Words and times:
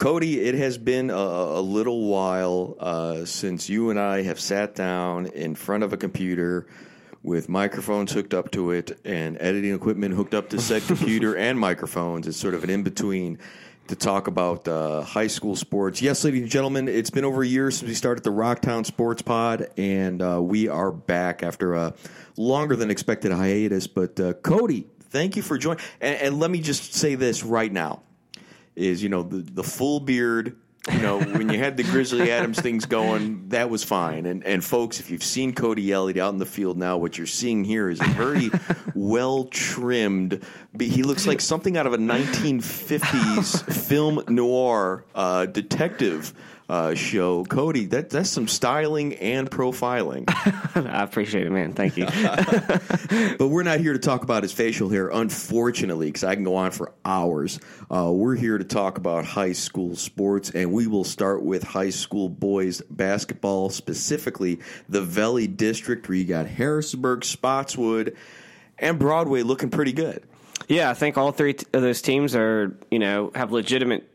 Cody, 0.00 0.40
it 0.40 0.54
has 0.54 0.78
been 0.78 1.10
a, 1.10 1.14
a 1.14 1.60
little 1.60 2.06
while 2.06 2.74
uh, 2.80 3.26
since 3.26 3.68
you 3.68 3.90
and 3.90 4.00
I 4.00 4.22
have 4.22 4.40
sat 4.40 4.74
down 4.74 5.26
in 5.26 5.54
front 5.54 5.84
of 5.84 5.92
a 5.92 5.98
computer 5.98 6.66
with 7.22 7.50
microphones 7.50 8.10
hooked 8.10 8.32
up 8.32 8.50
to 8.52 8.70
it 8.70 8.98
and 9.04 9.36
editing 9.42 9.74
equipment 9.74 10.14
hooked 10.14 10.32
up 10.32 10.48
to 10.48 10.58
said 10.58 10.82
computer 10.86 11.36
and 11.36 11.60
microphones. 11.60 12.26
It's 12.26 12.38
sort 12.38 12.54
of 12.54 12.64
an 12.64 12.70
in 12.70 12.82
between 12.82 13.38
to 13.88 13.94
talk 13.94 14.26
about 14.26 14.66
uh, 14.66 15.02
high 15.02 15.26
school 15.26 15.54
sports. 15.54 16.00
Yes, 16.00 16.24
ladies 16.24 16.44
and 16.44 16.50
gentlemen, 16.50 16.88
it's 16.88 17.10
been 17.10 17.26
over 17.26 17.42
a 17.42 17.46
year 17.46 17.70
since 17.70 17.86
we 17.86 17.94
started 17.94 18.24
the 18.24 18.30
Rocktown 18.30 18.86
Sports 18.86 19.20
Pod, 19.20 19.68
and 19.76 20.22
uh, 20.22 20.40
we 20.40 20.66
are 20.66 20.92
back 20.92 21.42
after 21.42 21.74
a 21.74 21.92
longer 22.38 22.74
than 22.74 22.90
expected 22.90 23.32
hiatus. 23.32 23.86
But 23.86 24.18
uh, 24.18 24.32
Cody, 24.32 24.86
thank 25.10 25.36
you 25.36 25.42
for 25.42 25.58
joining. 25.58 25.84
And, 26.00 26.16
and, 26.22 26.40
let 26.40 26.50
me 26.50 26.60
just 26.62 26.94
say 26.94 27.16
this 27.16 27.42
right 27.44 27.70
now: 27.70 28.00
is 28.76 29.02
you 29.02 29.08
know 29.08 29.22
the, 29.22 29.38
the 29.38 29.64
full 29.64 30.00
beard 30.00 30.56
you 30.90 31.00
know, 31.00 31.20
when 31.20 31.50
you 31.50 31.58
had 31.58 31.76
the 31.76 31.82
Grizzly 31.82 32.30
Adams 32.32 32.58
things 32.58 32.86
going, 32.86 33.48
that 33.50 33.68
was 33.68 33.84
fine. 33.84 34.24
And 34.24 34.44
and 34.44 34.64
folks, 34.64 34.98
if 34.98 35.10
you've 35.10 35.22
seen 35.22 35.54
Cody 35.54 35.92
Elliott 35.92 36.16
out 36.18 36.32
in 36.32 36.38
the 36.38 36.46
field 36.46 36.78
now, 36.78 36.96
what 36.96 37.18
you're 37.18 37.26
seeing 37.26 37.64
here 37.64 37.90
is 37.90 38.00
a 38.00 38.04
very 38.04 38.50
well 38.94 39.44
trimmed. 39.44 40.42
He 40.78 41.02
looks 41.02 41.26
like 41.26 41.42
something 41.42 41.76
out 41.76 41.86
of 41.86 41.92
a 41.92 41.98
1950s 41.98 43.72
film 43.88 44.24
noir 44.28 45.04
uh, 45.14 45.46
detective 45.46 46.32
uh, 46.70 46.94
show. 46.94 47.44
Cody, 47.44 47.86
that 47.86 48.10
that's 48.10 48.30
some 48.30 48.46
styling 48.46 49.14
and 49.14 49.50
profiling. 49.50 50.24
I 50.76 51.02
appreciate 51.02 51.44
it, 51.46 51.50
man. 51.50 51.72
Thank 51.72 51.96
you. 51.96 52.04
but 53.38 53.48
we're 53.48 53.64
not 53.64 53.80
here 53.80 53.92
to 53.92 53.98
talk 53.98 54.22
about 54.22 54.44
his 54.44 54.52
facial 54.52 54.88
hair, 54.88 55.08
unfortunately, 55.08 56.06
because 56.06 56.22
I 56.22 56.36
can 56.36 56.44
go 56.44 56.54
on 56.54 56.70
for 56.70 56.92
hours. 57.04 57.58
Uh, 57.90 58.12
we're 58.12 58.36
here 58.36 58.56
to 58.56 58.62
talk 58.62 58.98
about 58.98 59.24
high 59.24 59.52
school 59.52 59.96
sports, 59.96 60.50
and 60.50 60.72
we 60.72 60.86
will 60.86 61.02
start 61.02 61.42
with 61.42 61.64
high 61.64 61.90
school 61.90 62.28
boys 62.28 62.80
basketball, 62.82 63.70
specifically 63.70 64.60
the 64.88 65.02
Valley 65.02 65.48
District, 65.48 66.08
where 66.08 66.18
you 66.18 66.24
got 66.24 66.46
Harrisonburg, 66.46 67.24
Spotswood, 67.24 68.16
and 68.78 68.96
Broadway 68.96 69.42
looking 69.42 69.70
pretty 69.70 69.92
good. 69.92 70.22
Yeah, 70.68 70.88
I 70.88 70.94
think 70.94 71.18
all 71.18 71.32
three 71.32 71.56
of 71.72 71.82
those 71.82 72.00
teams 72.00 72.36
are, 72.36 72.76
you 72.92 73.00
know, 73.00 73.32
have 73.34 73.50
legitimate 73.50 74.06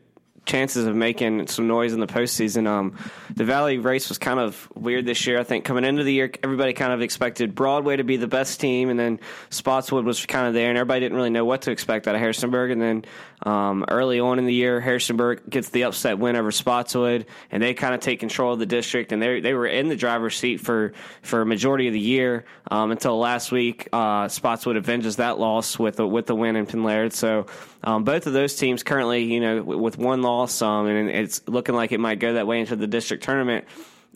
chances 0.46 0.86
of 0.86 0.94
making 0.94 1.48
some 1.48 1.66
noise 1.66 1.92
in 1.92 2.00
the 2.00 2.06
postseason. 2.06 2.66
Um, 2.66 2.96
the 3.34 3.44
Valley 3.44 3.78
race 3.78 4.08
was 4.08 4.16
kind 4.18 4.40
of 4.40 4.68
weird 4.74 5.04
this 5.04 5.26
year. 5.26 5.38
I 5.38 5.42
think 5.42 5.64
coming 5.64 5.84
into 5.84 6.04
the 6.04 6.12
year, 6.12 6.30
everybody 6.42 6.72
kind 6.72 6.92
of 6.92 7.02
expected 7.02 7.54
Broadway 7.54 7.96
to 7.96 8.04
be 8.04 8.16
the 8.16 8.28
best 8.28 8.60
team, 8.60 8.88
and 8.88 8.98
then 8.98 9.20
Spotswood 9.50 10.04
was 10.04 10.24
kind 10.24 10.46
of 10.46 10.54
there, 10.54 10.68
and 10.68 10.78
everybody 10.78 11.00
didn't 11.00 11.16
really 11.16 11.30
know 11.30 11.44
what 11.44 11.62
to 11.62 11.72
expect 11.72 12.08
out 12.08 12.14
of 12.14 12.20
Harrisonburg. 12.20 12.70
And 12.70 12.80
then 12.80 13.04
um, 13.42 13.84
early 13.88 14.18
on 14.18 14.38
in 14.38 14.46
the 14.46 14.54
year, 14.54 14.80
Harrisonburg 14.80 15.48
gets 15.48 15.68
the 15.68 15.84
upset 15.84 16.18
win 16.18 16.36
over 16.36 16.50
Spotswood, 16.50 17.26
and 17.50 17.62
they 17.62 17.74
kind 17.74 17.94
of 17.94 18.00
take 18.00 18.20
control 18.20 18.54
of 18.54 18.58
the 18.58 18.66
district, 18.66 19.12
and 19.12 19.20
they 19.20 19.40
they 19.40 19.54
were 19.54 19.66
in 19.66 19.88
the 19.88 19.96
driver's 19.96 20.36
seat 20.36 20.58
for 20.58 20.92
for 21.22 21.42
a 21.42 21.46
majority 21.46 21.86
of 21.86 21.92
the 21.92 22.00
year 22.00 22.44
um, 22.70 22.90
until 22.90 23.18
last 23.18 23.52
week. 23.52 23.88
Uh, 23.92 24.28
Spotswood 24.28 24.76
avenges 24.76 25.16
that 25.16 25.38
loss 25.38 25.78
with 25.78 26.00
a, 26.00 26.06
with 26.06 26.26
the 26.26 26.34
win 26.34 26.56
in 26.56 26.66
Penn 26.66 26.82
Laird. 26.82 27.12
So 27.12 27.46
um, 27.84 28.04
both 28.04 28.26
of 28.26 28.32
those 28.32 28.56
teams 28.56 28.82
currently, 28.82 29.24
you 29.24 29.40
know, 29.40 29.62
with 29.62 29.98
one 29.98 30.22
loss, 30.22 30.62
um, 30.62 30.86
and 30.86 31.10
it's 31.10 31.42
looking 31.46 31.74
like 31.74 31.92
it 31.92 32.00
might 32.00 32.18
go 32.18 32.34
that 32.34 32.46
way 32.46 32.60
into 32.60 32.76
the 32.76 32.86
district 32.86 33.22
tournament. 33.22 33.66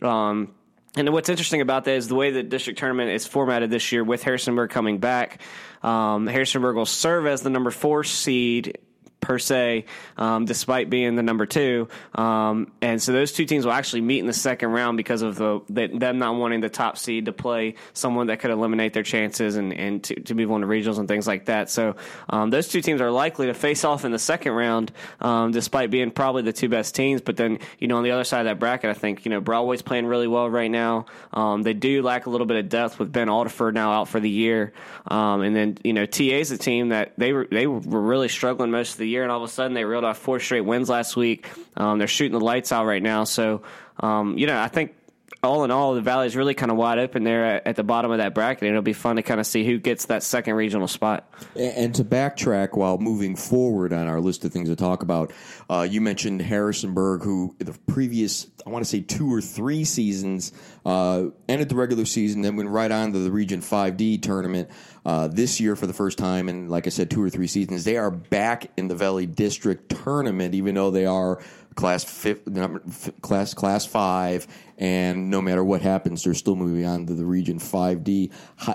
Um, 0.00 0.54
and 0.96 1.12
what's 1.12 1.28
interesting 1.28 1.60
about 1.60 1.84
that 1.84 1.92
is 1.92 2.08
the 2.08 2.16
way 2.16 2.32
the 2.32 2.42
district 2.42 2.78
tournament 2.80 3.10
is 3.10 3.24
formatted 3.26 3.70
this 3.70 3.92
year 3.92 4.02
with 4.02 4.24
Harrisonburg 4.24 4.70
coming 4.70 4.98
back. 4.98 5.40
Um, 5.82 6.26
Harrisonburg 6.26 6.74
will 6.74 6.86
serve 6.86 7.26
as 7.26 7.42
the 7.42 7.50
number 7.50 7.70
four 7.70 8.02
seed 8.02 8.78
per 9.20 9.38
se, 9.38 9.84
um, 10.16 10.44
despite 10.44 10.90
being 10.90 11.14
the 11.14 11.22
number 11.22 11.46
two. 11.46 11.88
Um, 12.14 12.72
and 12.80 13.00
so 13.02 13.12
those 13.12 13.32
two 13.32 13.44
teams 13.44 13.64
will 13.64 13.72
actually 13.72 14.00
meet 14.00 14.18
in 14.18 14.26
the 14.26 14.32
second 14.32 14.70
round 14.70 14.96
because 14.96 15.22
of 15.22 15.36
the, 15.36 15.60
the, 15.68 15.88
them 15.88 16.18
not 16.18 16.36
wanting 16.36 16.60
the 16.60 16.68
top 16.68 16.98
seed 16.98 17.26
to 17.26 17.32
play 17.32 17.74
someone 17.92 18.28
that 18.28 18.40
could 18.40 18.50
eliminate 18.50 18.92
their 18.92 19.02
chances 19.02 19.56
and, 19.56 19.72
and 19.72 20.02
to, 20.04 20.14
to 20.20 20.34
move 20.34 20.50
on 20.50 20.62
to 20.62 20.66
regionals 20.66 20.98
and 20.98 21.06
things 21.06 21.26
like 21.26 21.46
that. 21.46 21.70
So 21.70 21.96
um, 22.28 22.50
those 22.50 22.68
two 22.68 22.80
teams 22.80 23.00
are 23.00 23.10
likely 23.10 23.46
to 23.46 23.54
face 23.54 23.84
off 23.84 24.04
in 24.04 24.12
the 24.12 24.18
second 24.18 24.52
round, 24.52 24.92
um, 25.20 25.52
despite 25.52 25.90
being 25.90 26.10
probably 26.10 26.42
the 26.42 26.52
two 26.52 26.68
best 26.68 26.94
teams. 26.94 27.20
But 27.20 27.36
then, 27.36 27.58
you 27.78 27.88
know, 27.88 27.98
on 27.98 28.04
the 28.04 28.12
other 28.12 28.24
side 28.24 28.40
of 28.40 28.46
that 28.46 28.58
bracket, 28.58 28.90
I 28.90 28.94
think, 28.94 29.24
you 29.24 29.30
know, 29.30 29.40
Broadway's 29.40 29.82
playing 29.82 30.06
really 30.06 30.28
well 30.28 30.48
right 30.48 30.70
now. 30.70 31.06
Um, 31.32 31.62
they 31.62 31.74
do 31.74 32.02
lack 32.02 32.26
a 32.26 32.30
little 32.30 32.46
bit 32.46 32.56
of 32.56 32.68
depth 32.68 32.98
with 32.98 33.12
Ben 33.12 33.28
Alderford 33.28 33.74
now 33.74 33.92
out 33.92 34.08
for 34.08 34.20
the 34.20 34.30
year. 34.30 34.72
Um, 35.06 35.42
and 35.42 35.54
then, 35.54 35.78
you 35.84 35.92
know, 35.92 36.06
TA's 36.06 36.50
a 36.50 36.58
team 36.58 36.88
that 36.88 37.12
they 37.18 37.32
were, 37.32 37.46
they 37.50 37.66
were 37.66 38.00
really 38.00 38.28
struggling 38.28 38.70
most 38.70 38.92
of 38.92 38.98
the 38.98 39.09
year, 39.10 39.22
and 39.22 39.30
all 39.30 39.42
of 39.42 39.48
a 39.48 39.52
sudden 39.52 39.74
they 39.74 39.84
reeled 39.84 40.04
off 40.04 40.18
four 40.18 40.40
straight 40.40 40.62
wins 40.62 40.88
last 40.88 41.16
week. 41.16 41.50
Um, 41.76 41.98
they're 41.98 42.08
shooting 42.08 42.38
the 42.38 42.44
lights 42.44 42.72
out 42.72 42.86
right 42.86 43.02
now. 43.02 43.24
So, 43.24 43.62
um, 43.98 44.38
you 44.38 44.46
know, 44.46 44.58
I 44.58 44.68
think 44.68 44.94
all 45.42 45.64
in 45.64 45.70
all, 45.70 45.94
the 45.94 46.00
valley 46.00 46.26
is 46.26 46.36
really 46.36 46.54
kind 46.54 46.70
of 46.70 46.76
wide 46.76 46.98
open 46.98 47.24
there 47.24 47.66
at, 47.66 47.76
the 47.76 47.82
bottom 47.82 48.10
of 48.10 48.18
that 48.18 48.34
bracket. 48.34 48.64
And 48.64 48.70
it'll 48.70 48.82
be 48.82 48.92
fun 48.92 49.16
to 49.16 49.22
kind 49.22 49.40
of 49.40 49.46
see 49.46 49.64
who 49.64 49.78
gets 49.78 50.06
that 50.06 50.22
second 50.22 50.54
regional 50.54 50.88
spot. 50.88 51.32
And, 51.54 51.76
and 51.76 51.94
to 51.94 52.04
backtrack 52.04 52.76
while 52.76 52.98
moving 52.98 53.36
forward 53.36 53.92
on 53.92 54.06
our 54.06 54.20
list 54.20 54.44
of 54.44 54.52
things 54.52 54.68
to 54.68 54.76
talk 54.76 55.02
about, 55.02 55.32
uh, 55.70 55.86
you 55.88 56.00
mentioned 56.00 56.42
Harrisonburg, 56.42 57.22
who 57.22 57.54
the 57.58 57.72
previous, 57.86 58.48
I 58.66 58.70
want 58.70 58.84
to 58.84 58.90
say, 58.90 59.00
two 59.00 59.32
or 59.32 59.40
three 59.40 59.84
seasons 59.84 60.52
uh, 60.84 61.26
ended 61.48 61.68
the 61.68 61.76
regular 61.76 62.04
season, 62.04 62.42
then 62.42 62.56
went 62.56 62.68
right 62.68 62.90
on 62.90 63.12
to 63.12 63.18
the 63.18 63.30
Region 63.30 63.60
5D 63.60 64.22
tournament. 64.22 64.68
Uh, 65.04 65.28
this 65.28 65.60
year, 65.60 65.76
for 65.76 65.86
the 65.86 65.94
first 65.94 66.18
time 66.18 66.50
in, 66.50 66.68
like 66.68 66.86
I 66.86 66.90
said, 66.90 67.10
two 67.10 67.22
or 67.22 67.30
three 67.30 67.46
seasons, 67.46 67.84
they 67.84 67.96
are 67.96 68.10
back 68.10 68.70
in 68.76 68.88
the 68.88 68.94
Valley 68.94 69.24
District 69.24 69.88
tournament, 69.88 70.54
even 70.54 70.74
though 70.74 70.90
they 70.90 71.06
are 71.06 71.42
class 71.74 72.04
fifth, 72.04 72.46
number, 72.46 72.82
class 73.20 73.54
class 73.54 73.86
five, 73.86 74.46
and 74.76 75.30
no 75.30 75.40
matter 75.40 75.62
what 75.62 75.82
happens, 75.82 76.24
they're 76.24 76.34
still 76.34 76.56
moving 76.56 76.84
on 76.84 77.06
to 77.06 77.14
the 77.14 77.24
Region 77.24 77.58
Five 77.58 78.02
D. 78.02 78.30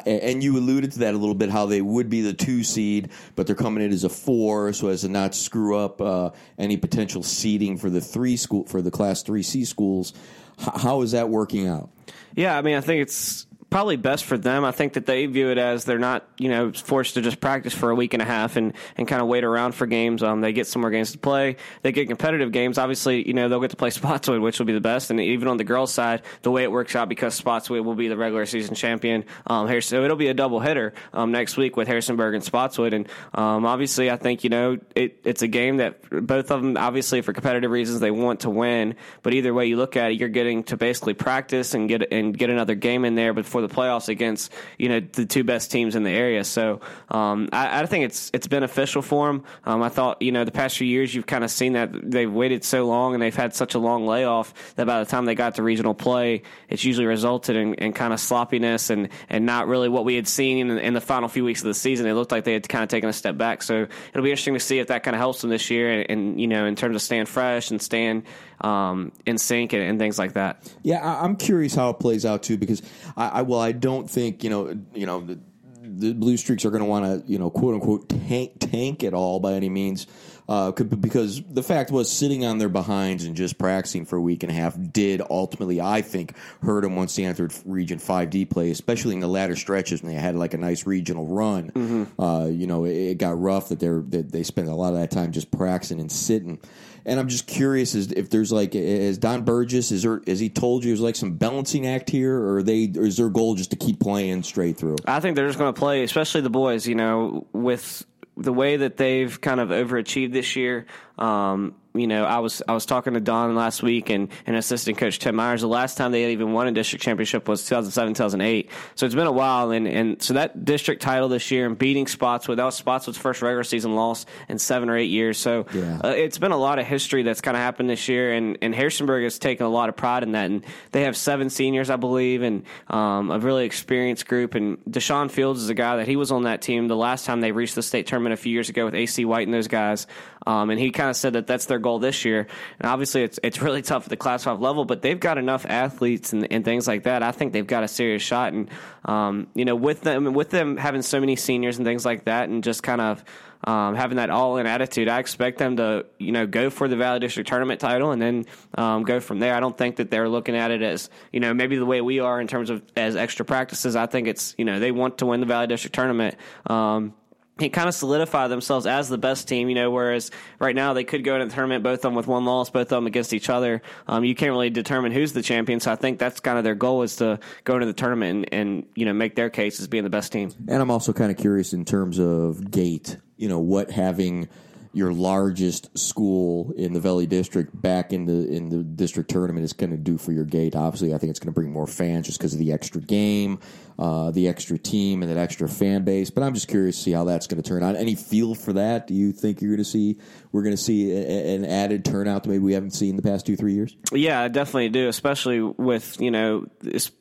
And 0.06 0.44
you 0.44 0.58
alluded 0.58 0.94
to 0.94 1.00
that 1.00 1.14
a 1.14 1.18
little 1.18 1.36
bit, 1.36 1.50
how 1.50 1.66
they 1.66 1.82
would 1.82 2.10
be 2.10 2.22
the 2.22 2.34
two 2.34 2.64
seed, 2.64 3.10
but 3.36 3.48
they're 3.48 3.56
coming 3.56 3.84
in 3.84 3.92
as 3.92 4.04
a 4.04 4.10
four, 4.10 4.72
so 4.74 4.88
as 4.88 5.02
to 5.02 5.10
not 5.10 5.36
screw 5.36 5.78
up 5.78 6.02
uh, 6.02 6.30
any 6.58 6.78
potential 6.78 7.24
seeding 7.24 7.78
for 7.78 7.90
the 7.90 8.02
three 8.02 8.38
school 8.38 8.66
for 8.66 8.82
the 8.82 8.92
Class 8.92 9.24
Three 9.24 9.44
C 9.44 9.66
schools. 9.66 10.14
H- 10.62 10.70
how 10.76 11.02
is 11.02 11.12
that 11.12 11.30
working 11.30 11.68
out? 11.68 11.90
Yeah, 12.36 12.58
I 12.58 12.62
mean, 12.62 12.76
I 12.76 12.82
think 12.82 13.02
it's 13.02 13.48
probably 13.70 13.98
best 13.98 14.26
for 14.26 14.38
them. 14.38 14.64
I 14.64 14.72
think 14.72 14.94
that 14.94 15.06
they 15.06 15.26
view 15.26 15.50
it 15.50 15.58
as 15.58 15.86
they're 15.86 16.00
not, 16.00 16.28
you 16.38 16.50
know, 16.50 16.72
forced 16.72 17.16
to 17.16 17.22
just 17.22 17.42
practice 17.42 17.74
for 17.74 17.90
a 17.90 17.96
week 17.96 18.14
and 18.14 18.22
a 18.22 18.26
half 18.26 18.56
and, 18.56 18.74
and 18.96 19.08
kind 19.08 19.22
of 19.22 19.28
wait 19.28 19.44
around 19.44 19.74
for 19.74 19.86
games. 19.86 20.24
Um, 20.24 20.42
they 20.42 20.54
get 20.54 20.68
some 20.68 20.82
more 20.82 20.92
games 20.92 21.12
to 21.12 21.18
play. 21.18 21.58
They 21.82 21.92
get 21.92 22.08
competitive 22.08 22.52
games. 22.52 22.78
Obviously, 22.78 23.28
you 23.28 23.34
know, 23.34 23.50
they'll 23.50 23.60
get 23.60 23.72
to 23.72 23.78
play 23.78 23.90
Spotswood, 23.92 24.42
which 24.42 24.60
will 24.60 24.66
be 24.66 24.74
the 24.74 24.82
best. 24.82 25.12
And 25.12 25.20
even 25.20 25.48
on 25.48 25.58
the 25.58 25.64
girls' 25.64 25.94
side, 25.94 26.22
the 26.42 26.52
way 26.52 26.64
it 26.64 26.72
works 26.72 26.96
out 26.96 27.10
because 27.10 27.34
Spotswood 27.34 27.86
will 27.86 27.96
be 27.96 28.08
the 28.08 28.18
regular 28.18 28.46
season 28.46 28.76
champion 28.76 29.26
um, 29.48 29.68
here, 29.68 29.82
so 29.82 30.04
it'll 30.04 30.16
be 30.16 30.28
a 30.28 30.34
double 30.34 30.60
hitter 30.60 30.94
um, 31.14 31.32
next 31.32 31.58
week 31.58 31.76
with 31.76 31.88
Harrisonburg 31.88 32.34
and 32.34 32.44
Spotswood. 32.44 32.94
And 32.94 33.08
um, 33.34 33.66
obviously, 33.66 34.10
I 34.10 34.18
think 34.18 34.44
you 34.44 34.50
know 34.50 34.78
it, 34.96 35.20
it's 35.24 35.42
a 35.42 35.48
game 35.48 35.78
that 35.78 36.02
both 36.10 36.52
of 36.52 36.62
them, 36.62 36.78
obviously 36.78 37.22
for 37.22 37.34
competitive 37.34 37.72
reasons, 37.72 38.00
they 38.00 38.12
want 38.12 38.42
to 38.42 38.50
win. 38.50 38.96
But 39.24 39.34
either 39.34 39.54
way 39.54 39.66
you 39.66 39.78
look 39.78 39.98
at 39.98 40.12
it, 40.12 40.20
you're 40.20 40.30
getting 40.30 40.64
to 40.66 40.78
basically 40.78 41.14
practice 41.14 41.74
and 41.74 41.90
get 41.90 42.12
and 42.12 42.38
get 42.38 42.50
another 42.50 42.76
game 42.76 43.06
in 43.06 43.16
there 43.16 43.34
before 43.34 43.55
the 43.62 43.70
playoffs 43.70 44.10
against 44.10 44.52
you 44.78 44.90
know 44.90 45.00
the 45.00 45.26
two 45.26 45.44
best 45.44 45.72
teams 45.72 45.96
in 45.96 46.04
the 46.04 46.12
area. 46.12 46.44
So 46.44 46.82
um, 47.10 47.50
I, 47.52 47.82
I, 47.82 47.86
think 47.86 48.06
it's 48.06 48.32
it's 48.34 48.48
beneficial 48.48 49.02
for 49.02 49.28
them. 49.28 49.44
Um, 49.66 49.82
I 49.82 49.90
thought 49.90 50.22
you 50.22 50.32
know 50.32 50.44
the 50.44 50.52
past 50.52 50.78
few 50.78 50.88
years 50.88 51.14
you've 51.14 51.26
kind 51.26 51.44
of 51.44 51.52
seen 51.52 51.74
that 51.74 51.92
they've 52.12 52.32
waited 52.32 52.64
so 52.64 52.86
long 52.86 53.14
and 53.14 53.22
they've 53.22 53.36
had 53.36 53.54
such 53.54 53.76
a 53.76 53.80
long 53.80 54.06
layoff 54.06 54.76
that 54.76 54.88
by 54.88 55.04
the 55.04 55.10
time 55.10 55.26
they 55.26 55.36
got 55.36 55.56
to 55.56 55.64
regional 55.64 55.94
play, 55.94 56.44
it's 56.70 56.84
usually 56.84 57.06
resulted 57.06 57.56
in, 57.56 57.74
in 57.76 57.94
kind 57.94 58.14
of 58.14 58.20
sloppiness 58.20 58.90
and 58.90 59.10
and 59.30 59.46
not 59.46 59.68
really 59.68 59.90
what 59.90 60.06
we 60.06 60.16
had 60.16 60.28
seen 60.28 60.70
in, 60.70 60.78
in, 60.78 60.94
the 60.94 61.02
final 61.02 61.28
few 61.28 61.44
weeks 61.44 61.62
of 61.62 61.68
the 61.68 61.74
season. 61.74 62.08
It 62.08 62.14
looked 62.14 62.32
like 62.32 62.44
they 62.44 62.54
had 62.54 62.68
kind 62.70 62.84
of 62.84 62.90
taken 62.90 63.10
a 63.10 63.14
step 63.14 63.38
back. 63.38 63.64
So 63.64 63.84
it'll 64.10 64.24
be 64.24 64.32
interesting 64.32 64.54
to 64.54 64.60
see 64.60 64.80
if 64.80 64.88
that 64.88 65.04
kind 65.04 65.16
of 65.16 65.20
helps 65.20 65.42
them 65.42 65.50
this 65.50 65.70
year 65.70 65.92
and, 65.92 66.10
and 66.10 66.42
you 66.42 66.48
know 66.48 66.66
in 66.66 66.76
terms 66.76 66.96
of 66.96 67.02
staying 67.02 67.26
fresh 67.26 67.72
and 67.72 67.82
staying 67.82 68.24
um, 68.62 69.12
in 69.26 69.38
sync 69.38 69.74
and, 69.74 69.84
and, 69.84 70.00
things 70.00 70.18
like 70.18 70.34
that. 70.34 70.72
Yeah, 70.84 71.00
I, 71.00 71.26
am 71.26 71.36
curious 71.36 71.76
how 71.76 71.90
it 71.90 72.00
plays 72.00 72.26
out 72.26 72.44
too 72.44 72.58
because 72.58 72.82
I, 73.18 73.28
I 73.28 73.42
well 73.46 73.60
I 73.60 73.72
don't 73.72 74.10
think 74.10 74.44
you 74.44 74.50
know 74.50 74.78
you 74.94 75.06
know 75.06 75.22
the, 75.22 75.40
the 75.82 76.14
Blue 76.14 76.38
Streaks 76.38 76.66
are 76.66 76.72
going 76.72 76.84
to 76.84 76.90
want 76.90 77.06
to 77.06 77.32
you 77.32 77.40
know 77.40 77.50
quote 77.50 77.76
unquote 77.76 78.10
tank 78.10 78.54
tank 78.60 79.04
it 79.04 79.14
all 79.14 79.40
by 79.40 79.54
any 79.54 79.70
means. 79.70 80.08
Uh, 80.48 80.72
because 80.72 81.42
the 81.44 81.64
fact 81.64 81.90
was 81.90 82.12
sitting 82.12 82.46
on 82.46 82.60
their 82.60 82.70
behinds 82.70 83.26
and 83.26 83.36
just 83.36 83.58
practicing 83.58 84.06
for 84.06 84.18
a 84.18 84.22
week 84.22 84.44
and 84.44 84.52
a 84.52 84.56
half 84.56 84.78
did 84.92 85.22
ultimately, 85.30 85.82
I 85.82 86.02
think, 86.02 86.36
hurt 86.62 86.82
them 86.82 86.96
once 86.96 87.16
they 87.16 87.26
entered 87.26 87.52
Region 87.66 87.98
5D 87.98 88.50
play, 88.50 88.70
especially 88.70 89.16
in 89.16 89.22
the 89.22 89.28
latter 89.28 89.56
stretches 89.56 90.04
when 90.04 90.14
they 90.14 90.20
had 90.20 90.36
like 90.36 90.54
a 90.54 90.58
nice 90.58 90.86
regional 90.86 91.26
run. 91.26 91.72
Mm-hmm. 91.72 92.22
Uh, 92.22 92.46
you 92.46 92.68
know, 92.68 92.86
it, 92.86 92.94
it, 92.96 93.18
got 93.18 93.40
rough 93.42 93.70
that, 93.70 93.80
they're, 93.80 94.04
that 94.10 94.32
they 94.32 94.44
spent 94.44 94.68
a 94.68 94.76
lot 94.76 94.94
of 94.94 95.00
that 95.00 95.10
time 95.10 95.32
just 95.32 95.50
practicing 95.50 96.00
and 96.00 96.12
sitting. 96.12 96.60
And 97.08 97.20
I'm 97.20 97.28
just 97.28 97.46
curious 97.46 97.94
as 97.94 98.12
if 98.12 98.30
there's 98.30 98.52
like, 98.52 98.74
is 98.74 99.20
Don 99.20 99.44
Burgess, 99.44 99.92
is 99.92 100.04
there, 100.04 100.22
has 100.26 100.40
he 100.40 100.50
told 100.50 100.84
you 100.84 100.92
there's 100.92 101.02
like 101.02 101.16
some 101.16 101.34
balancing 101.34 101.86
act 101.86 102.10
here, 102.10 102.36
or 102.36 102.64
they, 102.64 102.92
or 102.96 103.06
is 103.06 103.18
their 103.18 103.30
goal 103.30 103.54
just 103.54 103.70
to 103.72 103.76
keep 103.76 104.00
playing 104.00 104.42
straight 104.42 104.78
through? 104.78 104.96
I 105.06 105.20
think 105.20 105.36
they're 105.36 105.48
just 105.48 105.60
going 105.60 105.74
to 105.74 105.80
play, 105.80 106.04
especially 106.04 106.42
the 106.42 106.50
boys. 106.50 106.88
You 106.88 106.96
know, 106.96 107.46
with 107.54 108.04
the 108.38 108.54
way 108.54 108.78
that 108.78 108.98
they've 108.98 109.40
kind 109.40 109.60
of 109.60 109.70
overachieved 109.70 110.34
this 110.34 110.56
year, 110.56 110.86
Um, 111.18 111.76
you 111.96 112.08
know, 112.08 112.26
I 112.26 112.40
was 112.40 112.62
I 112.68 112.74
was 112.74 112.86
talking 112.86 113.14
to 113.14 113.20
Don 113.20 113.56
last 113.56 113.82
week 113.82 114.10
and, 114.10 114.30
and 114.46 114.56
assistant 114.56 114.98
coach 114.98 115.20
Tim 115.20 115.36
Myers. 115.36 115.62
The 115.62 115.68
last 115.68 115.98
time 115.98 116.12
they 116.12 116.22
had 116.22 116.32
even 116.32 116.54
won 116.54 116.68
a 116.68 116.72
district 116.72 117.04
championship 117.04 117.48
was 117.48 117.64
2007, 117.66 118.14
2008. 118.14 118.70
So 118.96 119.06
it's 119.06 119.16
been 119.16 119.28
a 119.28 119.32
while, 119.32 119.72
and, 119.72 119.88
and 119.88 120.22
so 120.22 120.34
that 120.34 120.66
district 120.66 121.02
title 121.02 121.30
this 121.30 121.52
year 121.52 121.66
and 121.66 121.78
beating 121.78 122.08
Spotswood 122.08 122.60
that 122.60 122.64
was 122.64 122.76
Spotswood's 122.76 123.18
first 123.18 123.42
regular 123.42 123.64
season 123.64 123.96
loss 123.96 124.26
in 124.50 124.60
seven 124.60 124.90
or 124.90 124.98
eight 124.98 125.10
years. 125.10 125.38
So 125.38 125.66
yeah. 125.74 126.00
uh, 126.04 126.10
it's 126.10 126.38
been 126.38 126.52
a 126.52 126.58
lot 126.58 126.80
of 126.80 126.86
history 126.86 127.24
that's 127.24 127.42
kind 127.42 127.56
of 127.56 127.62
happened 127.62 127.90
this 127.90 128.08
year, 128.10 128.34
and 128.34 128.58
and 128.62 128.76
Harrisonburg 128.76 129.24
has 129.24 129.40
taken 129.40 129.66
a 129.66 129.70
lot 129.70 129.90
of 129.90 129.96
pride 129.96 130.24
in 130.24 130.34
that. 130.34 130.46
And 130.46 130.66
they 130.92 131.04
have 131.04 131.16
seven 131.16 131.50
seniors, 131.50 131.90
I 131.90 131.96
believe, 131.96 132.42
and 132.42 132.64
um, 132.88 133.32
a 133.32 133.40
really 133.40 133.66
experienced 133.66 134.28
group. 134.28 134.56
And 134.56 134.78
Deshaun 134.86 135.32
Fields 135.32 135.62
is 135.62 135.70
a 135.70 135.74
guy 135.74 135.98
that 135.98 136.08
he 136.08 136.16
was 136.16 136.32
on 136.32 136.44
that 136.44 136.62
team 136.62 136.88
the 136.88 136.96
last 136.96 137.26
time 137.26 137.42
they 137.42 137.52
reached 137.52 137.76
the 137.76 137.84
state 137.84 138.08
tournament 138.08 138.34
a 138.34 138.38
few 138.38 138.52
years 138.52 138.70
ago 138.70 138.86
with 138.86 138.96
AC 138.96 139.24
White 139.26 139.48
and 139.48 139.54
those 139.54 139.68
guys. 139.68 140.08
Um, 140.46 140.70
and 140.70 140.80
he 140.80 140.92
kind 140.92 141.10
of 141.10 141.16
said 141.16 141.34
that 141.34 141.48
that's 141.48 141.66
their 141.66 141.80
goal 141.80 142.00
this 142.00 142.26
year. 142.26 142.48
And 142.80 142.90
obviously, 142.90 143.24
it's 143.24 143.40
it's 143.44 143.62
really 143.62 143.82
tough 143.84 144.04
at 144.04 144.10
the 144.10 144.18
Class 144.18 144.44
Five 144.44 144.62
level, 144.62 144.86
but 144.86 145.02
they've 145.02 145.20
got 145.20 145.38
enough 145.38 145.66
athletes 145.66 146.34
and, 146.34 146.52
and 146.52 146.64
things 146.64 146.88
like 146.88 147.04
that. 147.04 147.24
I 147.24 147.32
think 147.32 147.54
they've 147.54 147.66
got 147.66 147.84
a 147.84 147.88
serious 147.88 148.22
shot. 148.22 148.54
And 148.54 148.70
um, 149.06 149.48
you 149.56 149.66
know, 149.66 149.76
with 149.76 150.02
them 150.02 150.34
with 150.34 150.50
them 150.50 150.78
having 150.78 151.02
so 151.02 151.20
many 151.20 151.36
seniors 151.36 151.78
and 151.78 151.86
things 151.86 152.06
like 152.06 152.26
that, 152.26 152.50
and 152.50 152.64
just 152.64 152.84
kind 152.84 153.02
of 153.02 153.24
um, 153.66 153.96
having 153.96 154.18
that 154.18 154.30
all 154.30 154.58
in 154.58 154.68
attitude. 154.68 155.10
I 155.10 155.20
expect 155.20 155.58
them 155.58 155.78
to, 155.78 156.06
you 156.20 156.32
know, 156.32 156.46
go 156.46 156.70
for 156.70 156.88
the 156.88 156.96
Valley 156.96 157.20
District 157.20 157.50
tournament 157.50 157.80
title 157.80 158.12
and 158.12 158.22
then 158.22 158.46
um, 158.76 159.04
go 159.04 159.20
from 159.20 159.40
there. 159.40 159.56
I 159.56 159.60
don't 159.60 159.78
think 159.78 159.96
that 159.98 160.12
they're 160.12 160.30
looking 160.30 160.56
at 160.56 160.72
it 160.72 160.82
as, 160.82 161.10
you 161.32 161.40
know, 161.40 161.54
maybe 161.54 161.78
the 161.78 161.86
way 161.86 162.02
we 162.02 162.20
are 162.20 162.40
in 162.40 162.48
terms 162.48 162.70
of 162.70 162.84
as 162.96 163.16
extra 163.16 163.44
practices. 163.44 163.96
I 163.96 164.06
think 164.06 164.28
it's, 164.28 164.54
you 164.58 164.66
know, 164.66 164.80
they 164.80 164.92
want 164.92 165.18
to 165.20 165.26
win 165.26 165.40
the 165.40 165.48
Valley 165.48 165.68
District 165.68 165.96
tournament. 165.96 166.36
Um, 166.68 167.16
it 167.60 167.70
kind 167.70 167.88
of 167.88 167.96
solidify 167.96 168.48
themselves 168.50 168.86
as 168.86 169.08
the 169.08 169.18
best 169.18 169.48
team, 169.48 169.70
you 169.70 169.76
know, 169.76 169.90
whereas 169.90 170.30
right 170.60 170.76
now 170.76 170.94
they 170.94 171.06
could 171.06 171.24
go 171.24 171.36
into 171.36 171.46
the 171.46 171.54
tournament, 171.54 171.84
both 171.84 172.00
of 172.00 172.02
them 172.02 172.16
with 172.16 172.28
one 172.28 172.44
loss, 172.44 172.70
both 172.70 172.92
of 172.92 172.98
them 172.98 173.08
against 173.08 173.34
each 173.34 173.50
other. 173.50 173.82
Um, 174.08 174.26
you 174.26 174.36
can't 174.36 174.52
really 174.52 174.70
determine 174.70 175.14
who's 175.14 175.32
the 175.32 175.42
champion. 175.42 175.80
So 175.80 175.92
I 175.92 175.96
think 175.96 176.20
that's 176.20 176.42
kind 176.42 176.58
of 176.58 176.66
their 176.66 176.76
goal 176.76 177.04
is 177.04 177.16
to 177.18 177.40
go 177.64 177.76
into 177.76 177.86
the 177.86 177.94
tournament 177.94 178.50
and, 178.52 178.68
and, 178.68 178.86
you 178.96 179.06
know, 179.06 179.14
make 179.14 179.36
their 179.36 179.50
case 179.50 179.80
as 179.80 179.88
being 179.88 180.04
the 180.04 180.10
best 180.10 180.34
team. 180.34 180.52
And 180.68 180.82
I'm 180.82 180.92
also 180.92 181.14
kind 181.14 181.32
of 181.32 181.38
curious 181.38 181.72
in 181.72 181.86
terms 181.86 182.20
of 182.20 182.72
gate, 182.72 183.18
you 183.38 183.48
know, 183.48 183.60
what 183.60 183.92
having– 183.92 184.50
your 184.96 185.12
largest 185.12 185.96
school 185.98 186.72
in 186.78 186.94
the 186.94 187.02
Valley 187.02 187.28
District 187.28 187.70
back 187.82 188.14
in 188.14 188.26
the 188.26 188.48
in 188.48 188.70
the 188.70 188.78
district 188.82 189.30
tournament 189.30 189.66
is 189.66 189.74
going 189.74 189.90
to 189.90 189.98
do 189.98 190.18
for 190.18 190.32
your 190.32 190.46
gate. 190.46 190.74
Obviously, 190.74 191.14
I 191.14 191.18
think 191.18 191.32
it's 191.32 191.40
going 191.40 191.54
to 191.54 191.54
bring 191.54 191.70
more 191.70 191.86
fans 191.86 192.28
just 192.28 192.40
because 192.40 192.54
of 192.54 192.60
the 192.60 192.72
extra 192.72 193.02
game, 193.02 193.60
uh, 193.98 194.32
the 194.32 194.48
extra 194.48 194.78
team, 194.78 195.22
and 195.22 195.32
that 195.32 195.38
extra 195.38 195.68
fan 195.68 196.04
base. 196.04 196.30
But 196.30 196.44
I'm 196.44 196.54
just 196.54 196.68
curious 196.68 196.98
to 196.98 197.04
see 197.04 197.12
how 197.12 197.26
that's 197.26 197.48
going 197.48 197.62
to 197.62 197.68
turn 197.68 197.84
out. 197.84 197.96
Any 197.96 198.16
feel 198.16 198.56
for 198.56 198.74
that? 198.74 199.08
Do 199.08 199.14
you 199.14 199.32
think 199.32 199.62
you're 199.62 199.72
going 199.72 199.84
to 199.84 199.90
see 199.90 200.18
we're 200.52 200.64
going 200.64 200.76
to 200.76 200.82
see 200.82 201.12
a, 201.12 201.56
an 201.56 201.66
added 201.66 202.06
turnout 202.06 202.44
that 202.44 202.50
maybe 202.50 202.64
we 202.64 202.74
haven't 202.74 202.92
seen 202.92 203.12
in 203.12 203.16
the 203.18 203.22
past 203.22 203.46
two 203.46 203.56
three 203.56 203.74
years? 203.74 203.96
Yeah, 204.14 204.42
I 204.42 204.48
definitely 204.48 204.90
do. 204.90 205.08
Especially 205.10 205.60
with 205.60 206.20
you 206.22 206.32
know 206.32 206.68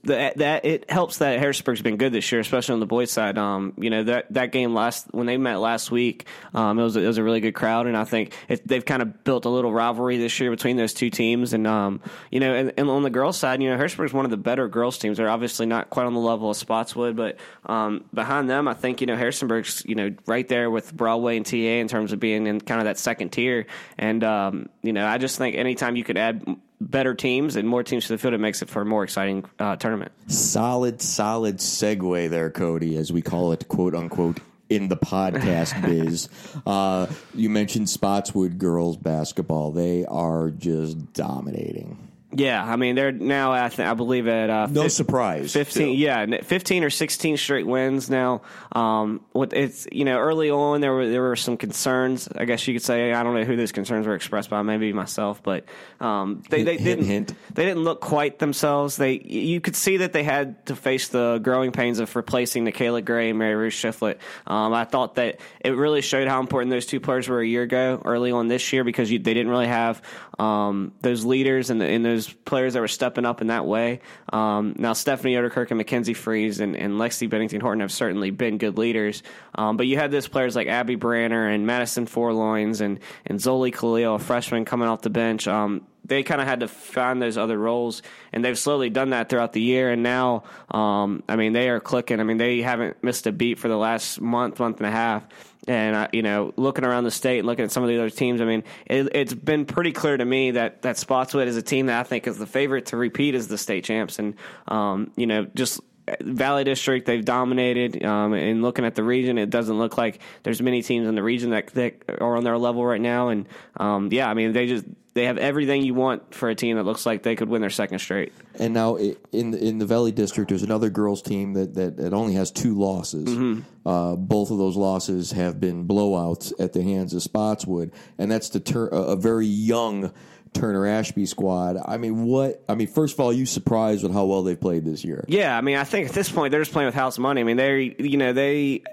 that 0.05 0.37
that 0.37 0.65
it 0.65 0.91
helps 0.91 1.19
that 1.19 1.39
Harrisonburg's 1.39 1.83
been 1.83 1.97
good 1.97 2.13
this 2.13 2.31
year, 2.31 2.41
especially 2.41 2.75
on 2.75 2.81
the 2.81 2.87
boys 2.87 3.11
side. 3.11 3.37
Um, 3.37 3.75
you 3.77 3.91
know 3.91 4.05
that 4.05 4.33
that 4.33 4.53
game 4.53 4.73
last 4.73 5.09
when 5.11 5.27
they 5.27 5.37
met 5.37 5.57
last 5.57 5.91
week, 5.91 6.27
um, 6.55 6.79
it 6.79 6.83
was 6.83 6.97
it 6.97 7.07
was 7.07 7.19
a 7.19 7.25
really 7.25 7.41
good 7.41 7.55
crowd, 7.55 7.87
and 7.87 7.97
I 7.97 8.05
think 8.05 8.35
it, 8.49 8.67
they've 8.67 8.85
kind 8.85 9.03
of 9.03 9.25
built 9.25 9.45
a 9.45 9.49
little 9.49 9.73
rivalry 9.73 10.17
this 10.17 10.39
year 10.39 10.51
between 10.51 10.77
those 10.77 10.95
two 10.95 11.11
teams. 11.11 11.53
And 11.53 11.67
um, 11.67 12.01
you 12.31 12.41
know, 12.41 12.55
and, 12.55 12.73
and, 12.77 12.89
on 12.89 13.03
the 13.03 13.11
girls' 13.11 13.37
side, 13.37 13.61
you 13.63 13.69
know, 13.69 13.77
Harrisonburg's 13.77 14.13
one 14.13 14.25
of 14.25 14.31
the 14.31 14.37
better 14.37 14.69
girls' 14.69 14.99
teams. 14.99 15.17
They're 15.17 15.29
obviously 15.31 15.67
not 15.67 15.91
quite 15.91 16.07
on 16.07 16.15
the 16.15 16.21
level 16.21 16.51
of 16.51 16.57
Spotswood, 16.65 17.17
but 17.17 17.37
um, 17.67 18.05
behind 18.13 18.49
them, 18.49 18.67
I 18.67 18.75
think 18.75 19.01
you 19.01 19.07
know 19.07 19.17
Harrisonburg's 19.17 19.85
you 19.87 19.95
know 19.95 20.15
right 20.27 20.49
there 20.49 20.71
with 20.71 20.95
Broadway 20.95 21.37
and 21.37 21.47
TA 21.47 21.57
in 21.57 21.89
terms 21.89 22.13
of 22.13 22.21
being 22.21 22.47
in 22.47 22.61
kind 22.61 22.81
of 22.81 22.87
that 22.87 22.99
second 22.99 23.31
tier. 23.31 23.67
And 23.99 24.25
um, 24.25 24.69
you 24.83 24.93
know, 24.93 25.07
I 25.07 25.19
just 25.19 25.39
think 25.39 25.57
anytime 25.57 25.97
you 25.97 26.05
could 26.05 26.17
add 26.17 26.45
better 26.81 27.15
teams 27.15 27.57
and 27.57 27.69
more 27.69 27.83
teams 27.83 28.07
to 28.07 28.13
the 28.13 28.19
field, 28.19 28.35
it 28.35 28.39
makes 28.39 28.63
it 28.63 28.69
for 28.69 28.83
a 28.83 28.85
more 28.85 29.05
exciting 29.05 29.45
uh, 29.59 29.77
tournament. 29.77 30.13
Solid, 30.29 31.01
solid 31.01 31.59
segue 31.59 32.31
there, 32.31 32.51
Cody, 32.51 32.97
as 32.97 33.13
we 33.13 33.23
call 33.23 33.53
it, 33.53 33.69
quote 33.69 33.95
unquote, 33.95 34.41
in 34.69 34.89
the 34.89 34.97
podcast 34.97 35.81
biz. 35.87 36.29
Uh, 36.67 37.07
you 37.35 37.51
mentioned 37.51 37.89
Spotswood 37.89 38.59
girls 38.59 38.97
basketball. 38.97 39.73
They 39.73 40.05
are 40.07 40.51
just 40.51 41.13
dominating. 41.13 42.14
Yeah, 42.37 42.63
I 42.65 42.77
mean 42.77 42.95
they're 42.95 43.13
now 43.13 43.55
at 43.55 43.79
I 43.79 43.95
believe 43.95 44.27
at 44.27 44.51
uh, 44.51 44.67
no 44.71 44.89
surprise 44.89 45.53
fifteen. 45.53 45.97
Yeah, 45.97 46.43
fifteen 46.43 46.85
or 46.85 46.91
sixteen 46.91 47.37
straight 47.37 47.67
wins 47.67 48.11
now. 48.11 48.43
Um, 48.73 49.23
what 49.33 49.53
it's 49.53 49.87
you 49.91 50.05
know 50.05 50.19
early 50.19 50.51
on 50.51 50.81
there 50.81 50.93
were 50.93 51.09
there 51.09 51.23
were 51.23 51.37
some 51.37 51.57
concerns. 51.57 52.29
I 52.35 52.45
guess 52.45 52.67
you 52.67 52.75
could 52.75 52.83
say 52.83 53.13
I 53.13 53.23
don't 53.23 53.35
know 53.35 53.45
who 53.45 53.57
those 53.57 53.73
concerns 53.73 54.07
were 54.07 54.15
expressed 54.15 54.51
by, 54.51 54.63
maybe 54.63 54.93
myself, 54.93 55.43
but 55.43 55.65
um, 56.01 56.43
they 56.51 56.65
they 56.65 56.77
hint, 56.77 56.85
didn't 56.85 57.07
hint. 57.07 57.35
they 57.55 57.65
didn't 57.65 57.85
look 57.85 58.01
quite 58.01 58.39
themselves. 58.39 58.97
They 58.97 59.13
you 59.21 59.61
could 59.61 59.77
see 59.77 59.99
that 59.99 60.13
they 60.13 60.25
had 60.25 60.67
to 60.67 60.77
face 60.77 61.09
the 61.09 61.39
growing 61.43 61.73
pains 61.73 62.01
of 62.01 62.15
replacing 62.17 62.67
Kayla 62.75 63.05
Gray 63.05 63.31
and 63.31 63.39
Mary 63.39 63.55
Ruth 63.55 63.73
Shiflett. 63.73 64.19
Um, 64.47 64.75
I 64.75 64.85
thought 64.85 65.15
that 65.15 65.41
it 65.61 65.71
really 65.71 66.03
showed 66.03 66.29
how 66.29 66.41
important 66.41 66.71
those 66.71 66.87
two 66.87 67.01
players 67.01 67.29
were 67.29 67.41
a 67.41 67.47
year 67.47 67.63
ago, 67.63 68.03
early 68.05 68.33
on 68.33 68.49
this 68.49 68.73
year, 68.73 68.85
because 68.85 69.11
you, 69.11 69.19
they 69.19 69.35
didn't 69.35 69.51
really 69.51 69.69
have 69.69 70.03
um, 70.39 70.93
those 71.01 71.25
leaders 71.25 71.71
and, 71.71 71.83
and 71.83 72.05
those 72.05 72.24
players 72.29 72.75
that 72.75 72.81
were 72.81 72.89
stepping 72.89 73.25
up 73.25 73.41
in 73.41 73.49
that 73.49 73.67
way. 73.67 74.01
Um, 74.33 74.75
now, 74.79 74.93
Stephanie 74.93 75.35
Oderkirk 75.35 75.71
and 75.71 75.79
Mackenzie 75.79 76.15
Freeze 76.15 76.61
and, 76.61 76.77
and 76.77 76.95
Lexi 76.95 77.29
Bennington 77.29 77.61
Horton 77.61 77.81
have 77.81 77.93
certainly 77.93 78.31
been 78.31 78.59
good 78.59 78.79
leaders. 78.79 79.23
Um, 79.55 79.77
but 79.77 79.87
you 79.87 79.97
had 79.97 80.11
those 80.11 80.29
players 80.29 80.57
like 80.57 80.67
Abby 80.67 80.97
Branner 80.97 81.55
and 81.55 81.67
Madison 81.67 82.07
Forloins 82.07 82.81
and, 82.81 83.01
and 83.27 83.39
Zoli 83.39 83.73
Khalil, 83.73 84.17
a 84.17 84.19
freshman 84.19 84.65
coming 84.65 84.89
off 84.89 85.03
the 85.03 85.11
bench. 85.11 85.49
Um, 85.49 85.87
they 86.05 86.23
kind 86.23 86.41
of 86.41 86.47
had 86.47 86.61
to 86.61 86.69
find 86.69 87.21
those 87.21 87.39
other 87.39 87.59
roles, 87.59 88.03
and 88.33 88.45
they've 88.45 88.59
slowly 88.59 88.91
done 88.91 89.11
that 89.11 89.29
throughout 89.29 89.53
the 89.53 89.61
year. 89.61 89.91
And 89.91 90.03
now, 90.03 90.45
um, 90.71 91.23
I 91.29 91.37
mean, 91.37 91.53
they 91.53 91.69
are 91.69 91.81
clicking. 91.81 92.21
I 92.21 92.25
mean, 92.25 92.37
they 92.37 92.63
haven't 92.63 93.03
missed 93.03 93.27
a 93.27 93.33
beat 93.33 93.59
for 93.59 93.69
the 93.69 93.77
last 93.77 94.21
month, 94.21 94.59
month 94.61 94.79
and 94.79 94.87
a 94.87 94.91
half. 94.91 95.27
And 95.67 95.97
uh, 95.97 96.09
you 96.13 96.23
know, 96.23 96.53
looking 96.57 96.85
around 96.85 97.05
the 97.05 97.11
state 97.11 97.39
and 97.39 97.47
looking 97.47 97.65
at 97.65 97.73
some 97.73 97.83
of 97.83 97.89
the 97.89 97.97
other 97.97 98.11
teams, 98.11 98.41
I 98.41 98.45
mean, 98.45 98.65
it, 98.87 99.15
has 99.15 99.35
been 99.35 99.65
pretty 99.65 99.93
clear 99.93 100.17
to 100.17 100.25
me 100.25 100.53
that 100.53 100.83
that 100.83 100.99
Spotswood 100.99 101.49
is 101.49 101.57
a 101.57 101.63
team 101.63 101.87
that 101.87 102.01
I 102.01 102.03
think 102.03 102.27
is 102.27 102.37
the 102.37 102.47
favorite 102.47 102.87
to 102.87 102.97
repeat 102.99 103.35
as 103.35 103.49
the 103.49 103.57
state 103.57 103.85
champs. 103.85 104.19
And 104.19 104.35
um, 104.69 105.11
you 105.17 105.27
know, 105.27 105.47
just 105.55 105.81
Valley 106.21 106.65
District, 106.65 107.07
they've 107.07 107.25
dominated. 107.25 108.05
Um, 108.05 108.35
and 108.35 108.63
looking 108.63 108.85
at 108.85 108.95
the 108.95 109.03
region, 109.03 109.39
it 109.39 109.51
doesn't 109.51 109.79
look 109.79 109.97
like 109.97 110.21
there's 110.43 110.61
many 110.61 110.83
teams 110.83 111.09
in 111.09 111.15
the 111.15 111.23
region 111.23 111.51
that, 111.51 111.69
that 111.69 111.95
are 112.21 112.37
on 112.37 112.45
their 112.45 112.59
level 112.59 112.85
right 112.85 113.01
now. 113.01 113.29
And 113.29 113.49
um, 113.79 114.11
yeah, 114.13 114.29
I 114.29 114.35
mean, 114.35 114.53
they 114.53 114.67
just 114.67 114.85
they 115.15 115.27
have 115.27 115.39
everything 115.39 115.83
you 115.83 115.95
want 115.95 116.35
for 116.35 116.49
a 116.49 116.55
team 116.55 116.77
that 116.77 116.83
looks 116.83 117.07
like 117.07 117.23
they 117.23 117.37
could 117.37 117.49
win 117.49 117.61
their 117.61 117.71
second 117.71 118.01
straight. 118.01 118.33
And 118.59 118.75
now 118.75 118.97
in 118.97 119.53
the, 119.53 119.65
in 119.65 119.79
the 119.79 119.87
Valley 119.87 120.11
District, 120.11 120.49
there's 120.49 120.65
another 120.65 120.91
girls 120.91 121.23
team 121.23 121.53
that, 121.55 121.75
that, 121.75 121.97
that 121.99 122.13
only 122.13 122.35
has 122.35 122.51
two 122.51 122.75
losses. 122.75 123.27
Mm-hmm. 123.27 123.89
Uh, 123.89 124.17
both 124.17 124.51
of 124.51 124.59
those 124.59 124.77
losses 124.77 125.31
have 125.31 125.61
been 125.61 125.87
blowouts 125.87 126.53
at 126.59 126.73
the 126.73 126.83
hands 126.83 127.15
of 127.15 127.23
Spotswood, 127.23 127.93
and 128.19 128.31
that's 128.31 128.49
the 128.49 128.61
ter- 128.61 128.89
a 128.89 129.15
very 129.15 129.47
young 129.47 130.13
Turner 130.53 130.87
Ashby 130.87 131.27
squad. 131.27 131.77
I 131.85 131.97
mean, 131.97 132.25
what? 132.25 132.65
I 132.69 132.75
mean, 132.75 132.87
first 132.87 133.15
of 133.15 133.21
all, 133.21 133.33
you 133.33 133.45
surprised 133.45 134.03
with 134.03 134.13
how 134.13 134.25
well 134.25 134.43
they've 134.43 134.61
played 134.61 134.85
this 134.85 135.05
year? 135.05 135.25
Yeah, 135.29 135.57
I 135.57 135.61
mean, 135.61 135.77
I 135.77 135.85
think 135.85 136.09
at 136.09 136.15
this 136.15 136.31
point 136.31 136.53
they're 136.53 136.61
just 136.61 136.73
playing 136.73 136.87
with 136.87 136.95
house 136.95 137.19
money. 137.19 137.41
I 137.41 137.45
mean, 137.45 137.57
they 137.57 137.95
you 137.99 138.17
know 138.17 138.33
they 138.33 138.85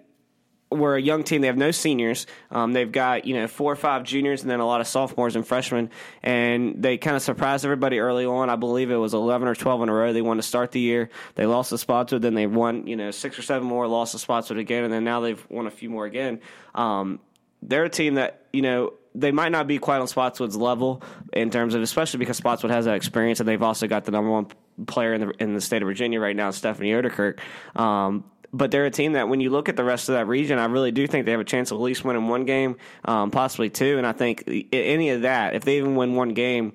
were 0.72 0.96
a 0.96 1.02
young 1.02 1.24
team. 1.24 1.42
They 1.42 1.48
have 1.48 1.58
no 1.58 1.72
seniors. 1.72 2.26
Um, 2.50 2.74
they've 2.74 2.92
got 2.92 3.26
you 3.26 3.36
know 3.36 3.48
four 3.48 3.72
or 3.72 3.76
five 3.76 4.04
juniors 4.04 4.42
and 4.42 4.50
then 4.50 4.60
a 4.60 4.66
lot 4.66 4.82
of 4.82 4.88
sophomores 4.88 5.36
and 5.36 5.46
freshmen. 5.46 5.90
And 6.24 6.82
they 6.82 6.98
kind 6.98 7.16
of 7.16 7.22
surprised 7.22 7.66
everybody 7.66 8.00
early 8.00 8.26
on. 8.26 8.50
I 8.50 8.56
believe 8.56 8.92
it 8.92 8.96
was 8.96 9.14
eleven 9.14 9.48
or 9.48 9.56
twelve 9.56 9.82
in 9.84 9.90
a 9.90 9.94
row. 9.94 10.14
They 10.14 10.22
won 10.22 10.38
to 10.38 10.44
start 10.44 10.72
the 10.72 10.80
year. 10.80 11.10
They 11.36 11.46
lost 11.46 11.70
the 11.70 11.78
Spotswood, 11.78 12.22
then 12.22 12.34
they 12.34 12.48
won 12.48 12.88
you 12.88 12.96
know 12.96 13.12
six 13.12 13.38
or 13.38 13.42
seven 13.42 13.68
more, 13.68 13.88
lost 13.88 14.14
the 14.14 14.20
Spotswood 14.20 14.60
again, 14.60 14.84
and 14.84 14.94
then 14.94 15.04
now 15.04 15.20
they've 15.20 15.46
won 15.50 15.68
a 15.68 15.72
few 15.72 15.90
more 15.90 16.06
again. 16.06 16.40
Um, 16.74 17.20
they're 17.62 17.84
a 17.84 17.90
team 17.90 18.16
that 18.16 18.46
you 18.54 18.62
know 18.62 18.94
they 19.14 19.32
might 19.32 19.52
not 19.52 19.68
be 19.68 19.78
quite 19.78 20.00
on 20.00 20.08
Spotswood's 20.08 20.56
level 20.56 21.04
in 21.34 21.50
terms 21.50 21.76
of, 21.76 21.82
especially 21.82 22.20
because 22.20 22.38
Spotswood 22.38 22.72
has 22.72 22.86
that 22.86 22.96
experience, 22.96 23.40
and 23.40 23.48
they've 23.48 23.62
also 23.62 23.88
got 23.88 24.06
the 24.06 24.12
number 24.12 24.30
one 24.30 24.48
player 24.88 25.14
in 25.14 25.22
the 25.22 25.30
in 25.40 25.54
the 25.54 25.62
state 25.62 25.82
of 25.82 25.88
Virginia 25.88 26.20
right 26.20 26.36
now, 26.36 26.52
Stephanie 26.52 26.92
Oderkirk. 26.92 27.40
Um, 27.80 28.24
but 28.54 28.72
they're 28.72 28.86
a 28.86 28.92
team 28.92 29.14
that 29.14 29.30
when 29.30 29.40
you 29.40 29.50
look 29.50 29.70
at 29.70 29.78
the 29.78 29.84
rest 29.84 30.10
of 30.10 30.14
that 30.14 30.28
region, 30.28 30.60
I 30.60 30.66
really 30.66 30.92
do 30.92 31.08
think 31.08 31.26
they 31.26 31.32
have 31.32 31.42
a 31.42 31.46
chance 31.46 31.72
of 31.72 31.78
at 31.78 31.82
least 31.82 32.04
winning 32.04 32.28
one 32.28 32.46
game, 32.46 32.78
um, 33.06 33.32
possibly 33.32 33.70
two. 33.70 33.98
And 33.98 34.06
I 34.06 34.12
think 34.12 34.44
any 34.74 35.10
of 35.12 35.22
that, 35.22 35.56
if 35.56 35.64
they 35.64 35.78
even 35.78 35.96
win 35.96 36.16
one 36.16 36.30
game, 36.30 36.74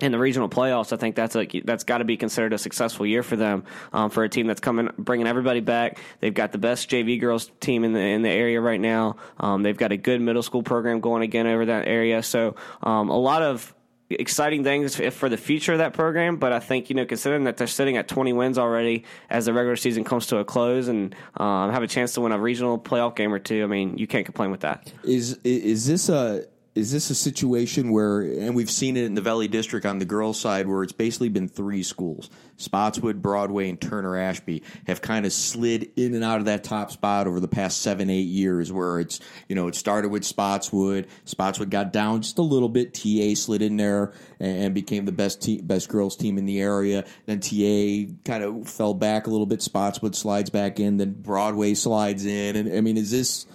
in 0.00 0.12
the 0.12 0.18
regional 0.18 0.48
playoffs, 0.48 0.92
I 0.92 0.96
think 0.96 1.14
that's 1.14 1.34
like 1.34 1.54
that's 1.64 1.84
got 1.84 1.98
to 1.98 2.04
be 2.04 2.16
considered 2.16 2.52
a 2.52 2.58
successful 2.58 3.06
year 3.06 3.22
for 3.22 3.36
them. 3.36 3.64
Um, 3.92 4.10
for 4.10 4.24
a 4.24 4.28
team 4.28 4.46
that's 4.46 4.60
coming, 4.60 4.90
bringing 4.98 5.26
everybody 5.26 5.60
back. 5.60 5.98
They've 6.20 6.34
got 6.34 6.52
the 6.52 6.58
best 6.58 6.90
JV 6.90 7.20
girls 7.20 7.50
team 7.60 7.84
in 7.84 7.92
the 7.92 8.00
in 8.00 8.22
the 8.22 8.28
area 8.28 8.60
right 8.60 8.80
now. 8.80 9.16
Um, 9.38 9.62
they've 9.62 9.76
got 9.76 9.92
a 9.92 9.96
good 9.96 10.20
middle 10.20 10.42
school 10.42 10.62
program 10.62 11.00
going 11.00 11.22
again 11.22 11.46
over 11.46 11.66
that 11.66 11.86
area. 11.86 12.22
So 12.22 12.56
um, 12.82 13.08
a 13.08 13.16
lot 13.16 13.42
of 13.42 13.72
exciting 14.10 14.64
things 14.64 14.96
for 15.14 15.28
the 15.28 15.36
future 15.36 15.72
of 15.72 15.78
that 15.78 15.92
program. 15.92 16.36
But 16.36 16.52
I 16.52 16.60
think 16.60 16.88
you 16.90 16.96
know, 16.96 17.06
considering 17.06 17.44
that 17.44 17.56
they're 17.56 17.66
sitting 17.66 17.96
at 17.96 18.08
20 18.08 18.32
wins 18.32 18.58
already 18.58 19.04
as 19.30 19.46
the 19.46 19.52
regular 19.52 19.76
season 19.76 20.04
comes 20.04 20.26
to 20.28 20.38
a 20.38 20.44
close, 20.44 20.88
and 20.88 21.14
um, 21.36 21.70
have 21.70 21.82
a 21.82 21.86
chance 21.86 22.12
to 22.14 22.20
win 22.20 22.32
a 22.32 22.38
regional 22.38 22.78
playoff 22.78 23.16
game 23.16 23.32
or 23.32 23.38
two, 23.38 23.62
I 23.62 23.66
mean, 23.66 23.98
you 23.98 24.06
can't 24.06 24.24
complain 24.24 24.50
with 24.50 24.60
that. 24.60 24.92
Is 25.04 25.38
is 25.44 25.86
this 25.86 26.08
a 26.08 26.46
is 26.74 26.90
this 26.90 27.08
a 27.08 27.14
situation 27.14 27.90
where, 27.90 28.20
and 28.20 28.56
we've 28.56 28.70
seen 28.70 28.96
it 28.96 29.04
in 29.04 29.14
the 29.14 29.20
Valley 29.20 29.46
District 29.46 29.86
on 29.86 29.98
the 29.98 30.04
girls' 30.04 30.40
side, 30.40 30.66
where 30.66 30.82
it's 30.82 30.92
basically 30.92 31.28
been 31.28 31.48
three 31.48 31.84
schools 31.84 32.30
Spotswood, 32.56 33.22
Broadway, 33.22 33.68
and 33.68 33.80
Turner 33.80 34.16
Ashby 34.16 34.62
have 34.86 35.00
kind 35.00 35.24
of 35.24 35.32
slid 35.32 35.90
in 35.96 36.14
and 36.14 36.24
out 36.24 36.40
of 36.40 36.46
that 36.46 36.64
top 36.64 36.90
spot 36.90 37.28
over 37.28 37.38
the 37.38 37.48
past 37.48 37.80
seven, 37.80 38.10
eight 38.10 38.26
years, 38.26 38.72
where 38.72 38.98
it's, 38.98 39.20
you 39.48 39.54
know, 39.54 39.68
it 39.68 39.76
started 39.76 40.10
with 40.10 40.24
Spotswood. 40.24 41.06
Spotswood 41.24 41.70
got 41.70 41.92
down 41.92 42.22
just 42.22 42.38
a 42.38 42.42
little 42.42 42.68
bit. 42.68 42.94
TA 42.94 43.34
slid 43.34 43.62
in 43.62 43.76
there 43.76 44.12
and, 44.40 44.74
became 44.74 45.04
the 45.04 45.12
best 45.12 45.42
te- 45.42 45.60
best 45.60 45.88
girls 45.88 46.16
team 46.16 46.38
in 46.38 46.46
the 46.46 46.60
area. 46.60 47.04
Then 47.26 47.38
TA 47.38 48.12
kind 48.24 48.42
of 48.42 48.68
fell 48.68 48.94
back 48.94 49.28
a 49.28 49.30
little 49.30 49.46
bit. 49.46 49.62
Spotswood 49.62 50.16
slides 50.16 50.50
back 50.50 50.80
in. 50.80 50.96
Then 50.96 51.12
Broadway 51.12 51.74
slides 51.74 52.26
in. 52.26 52.56
And 52.56 52.76
I 52.76 52.80
mean, 52.80 52.96
is 52.96 53.12
this 53.12 53.46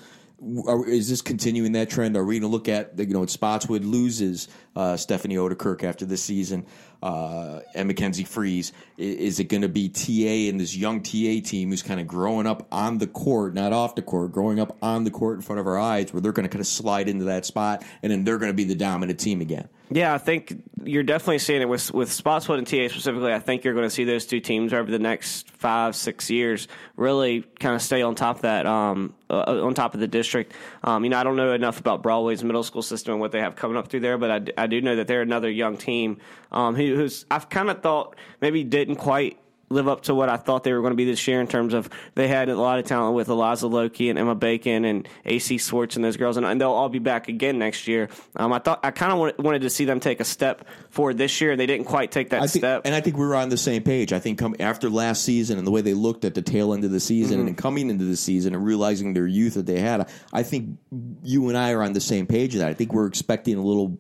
are, 0.68 0.86
is 0.88 1.10
this 1.10 1.22
continuing 1.22 1.74
that 1.74 1.90
trend? 1.90 2.16
Are 2.18 2.24
we 2.24 2.40
going 2.40 2.50
to 2.50 2.54
look 2.54 2.68
at 2.68 2.98
you 2.98 3.08
know 3.08 3.26
Spotswood 3.26 3.84
loses 3.84 4.48
uh, 4.76 4.98
Stephanie 4.98 5.36
Odekirk 5.36 5.84
after 5.84 6.06
this 6.06 6.24
season 6.24 6.66
uh, 7.02 7.60
and 7.74 7.88
Mackenzie 7.88 8.24
Freeze? 8.24 8.72
Is, 8.98 9.40
it 9.40 9.46
going 9.46 9.62
to 9.62 9.70
be 9.70 9.90
TA 9.90 10.50
and 10.50 10.60
this 10.60 10.76
young 10.76 11.02
TA 11.02 11.40
team 11.44 11.70
who's 11.70 11.84
kind 11.84 12.00
of 12.00 12.08
growing 12.08 12.48
up 12.48 12.68
on 12.72 12.98
the 12.98 13.08
court, 13.08 13.54
not 13.54 13.72
off 13.72 13.96
the 13.96 14.02
court, 14.02 14.32
growing 14.32 14.60
up 14.60 14.78
on 14.82 15.04
the 15.06 15.12
court 15.12 15.38
in 15.38 15.42
front 15.42 15.60
of 15.60 15.68
our 15.68 15.80
eyes, 15.80 16.12
where 16.14 16.22
they're 16.22 16.32
going 16.32 16.48
to 16.48 16.50
kind 16.50 16.62
of 16.62 16.68
slide 16.68 17.08
into 17.08 17.26
that 17.26 17.46
spot 17.46 17.84
and 18.04 18.12
then 18.12 18.24
they're 18.24 18.38
going 18.38 18.52
to 18.52 18.56
be 18.56 18.66
the 18.66 18.76
dominant 18.76 19.20
team 19.20 19.42
again? 19.42 19.70
Yeah, 19.92 20.14
I 20.14 20.20
think 20.20 20.62
you're 20.84 21.02
definitely 21.02 21.40
seeing 21.40 21.64
it 21.64 21.70
with 21.70 21.92
with 21.92 22.12
Spotswood 22.12 22.60
and 22.60 22.68
TA 22.68 22.90
specifically. 22.90 23.34
I 23.34 23.40
think 23.40 23.64
you're 23.64 23.74
going 23.74 23.88
to 23.88 23.90
see 23.90 24.04
those 24.04 24.28
two 24.28 24.40
teams 24.40 24.72
over 24.72 24.92
the 24.92 25.00
next 25.00 25.50
five, 25.50 25.96
six 25.96 26.30
years 26.30 26.68
really 26.96 27.42
kind 27.60 27.74
of 27.74 27.82
stay 27.82 28.04
on 28.04 28.14
top 28.14 28.38
of 28.38 28.42
that, 28.44 28.68
um, 28.68 29.16
uh, 29.32 29.64
on 29.64 29.74
top 29.74 29.96
of 29.96 30.00
the 30.00 30.08
district. 30.08 30.54
Um, 30.84 31.04
you 31.04 31.10
know, 31.10 31.18
I 31.18 31.24
don't 31.24 31.38
know 31.38 31.54
enough 31.54 31.80
about 31.80 32.04
Broadway's 32.04 32.44
middle 32.44 32.62
school 32.62 32.84
system 32.84 33.14
and 33.14 33.22
what 33.22 33.32
they 33.32 33.40
have 33.40 33.56
coming 33.56 33.78
up 33.78 33.88
through 33.88 34.02
there, 34.02 34.20
but 34.20 34.52
I, 34.58 34.64
I 34.64 34.68
do 34.68 34.80
know 34.80 34.96
that 34.98 35.08
they're 35.08 35.24
another 35.24 35.50
young 35.50 35.76
team 35.76 36.20
um, 36.52 36.76
who, 36.76 36.96
who's 36.96 37.26
I've 37.30 37.50
kind 37.50 37.70
of 37.70 37.82
thought 37.82 38.16
maybe 38.42 38.64
didn't 38.64 38.96
quite 38.98 39.38
live 39.72 39.88
up 39.88 40.02
to 40.02 40.16
what 40.16 40.30
I 40.30 40.38
thought 40.38 40.64
they 40.64 40.74
were 40.74 40.82
going 40.82 40.94
to 40.94 40.98
be 40.98 41.06
this 41.06 41.28
year 41.28 41.40
in 41.40 41.46
terms 41.46 41.76
of 41.76 41.92
they 42.16 42.28
had 42.28 42.50
a 42.50 42.56
lot 42.56 42.80
of 42.80 42.86
talent 42.86 43.16
with 43.16 43.28
Eliza 43.28 43.68
Loki 43.68 44.10
and 44.10 44.18
Emma 44.18 44.34
Bacon 44.34 44.84
and 44.84 45.08
AC 45.26 45.60
Swartz 45.60 45.96
and 45.96 46.04
those 46.04 46.18
girls, 46.18 46.38
and, 46.38 46.46
and 46.48 46.60
they'll 46.60 46.72
all 46.72 46.90
be 46.90 46.98
back 46.98 47.28
again 47.28 47.60
next 47.60 47.88
year. 47.88 48.10
Um, 48.36 48.52
I 48.52 48.58
thought 48.58 48.80
I 48.84 48.90
kind 48.90 49.12
of 49.14 49.46
wanted 49.46 49.62
to 49.62 49.70
see 49.70 49.86
them 49.86 50.00
take 50.00 50.22
a 50.22 50.26
step 50.26 50.68
forward 50.90 51.20
this 51.20 51.40
year. 51.40 51.52
And 51.52 51.60
they 51.60 51.68
didn't 51.68 51.86
quite 51.86 52.10
take 52.12 52.32
that 52.32 52.42
I 52.42 52.48
think, 52.48 52.62
step, 52.62 52.82
and 52.84 52.96
I 52.96 53.02
think 53.02 53.16
we 53.18 53.28
were 53.28 53.36
on 53.36 53.50
the 53.50 53.58
same 53.58 53.84
page. 53.84 54.12
I 54.12 54.18
think 54.18 54.40
come 54.40 54.56
after 54.60 54.90
last 54.90 55.24
season 55.24 55.60
and 55.60 55.68
the 55.68 55.72
way 55.72 55.82
they 55.82 55.94
looked 55.94 56.26
at 56.26 56.34
the 56.34 56.42
tail 56.42 56.74
end 56.74 56.84
of 56.84 56.90
the 56.90 57.00
season 57.00 57.38
Mm-hmm. 57.38 57.48
and 57.50 57.58
coming 57.60 57.92
into 57.92 58.06
the 58.06 58.18
season 58.18 58.56
and 58.56 58.66
realizing 58.66 59.14
their 59.14 59.28
youth 59.28 59.54
that 59.54 59.68
they 59.68 59.80
had, 59.80 60.10
I 60.34 60.42
think 60.42 60.80
you 61.22 61.48
and 61.48 61.56
I 61.56 61.74
are 61.74 61.84
on 61.84 61.94
the 61.94 62.02
same 62.02 62.26
page. 62.26 62.56
Of 62.56 62.62
that 62.62 62.70
I 62.70 62.74
think 62.74 62.92
we're 62.92 63.06
expecting 63.06 63.56
a 63.56 63.62
little. 63.62 64.00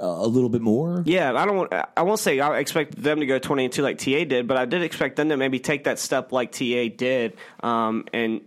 Uh, 0.00 0.06
a 0.06 0.26
little 0.28 0.48
bit 0.48 0.60
more. 0.60 1.02
Yeah, 1.04 1.34
I 1.34 1.44
don't. 1.44 1.56
Want, 1.56 1.72
I 1.72 2.02
won't 2.02 2.20
say 2.20 2.38
I 2.38 2.58
expect 2.58 3.02
them 3.02 3.18
to 3.18 3.26
go 3.26 3.40
twenty 3.40 3.64
and 3.64 3.72
two 3.72 3.82
like 3.82 3.98
TA 3.98 4.24
did, 4.24 4.46
but 4.46 4.56
I 4.56 4.64
did 4.64 4.82
expect 4.82 5.16
them 5.16 5.28
to 5.30 5.36
maybe 5.36 5.58
take 5.58 5.84
that 5.84 5.98
step 5.98 6.30
like 6.30 6.52
TA 6.52 6.86
did, 6.96 7.36
um, 7.64 8.04
and 8.12 8.42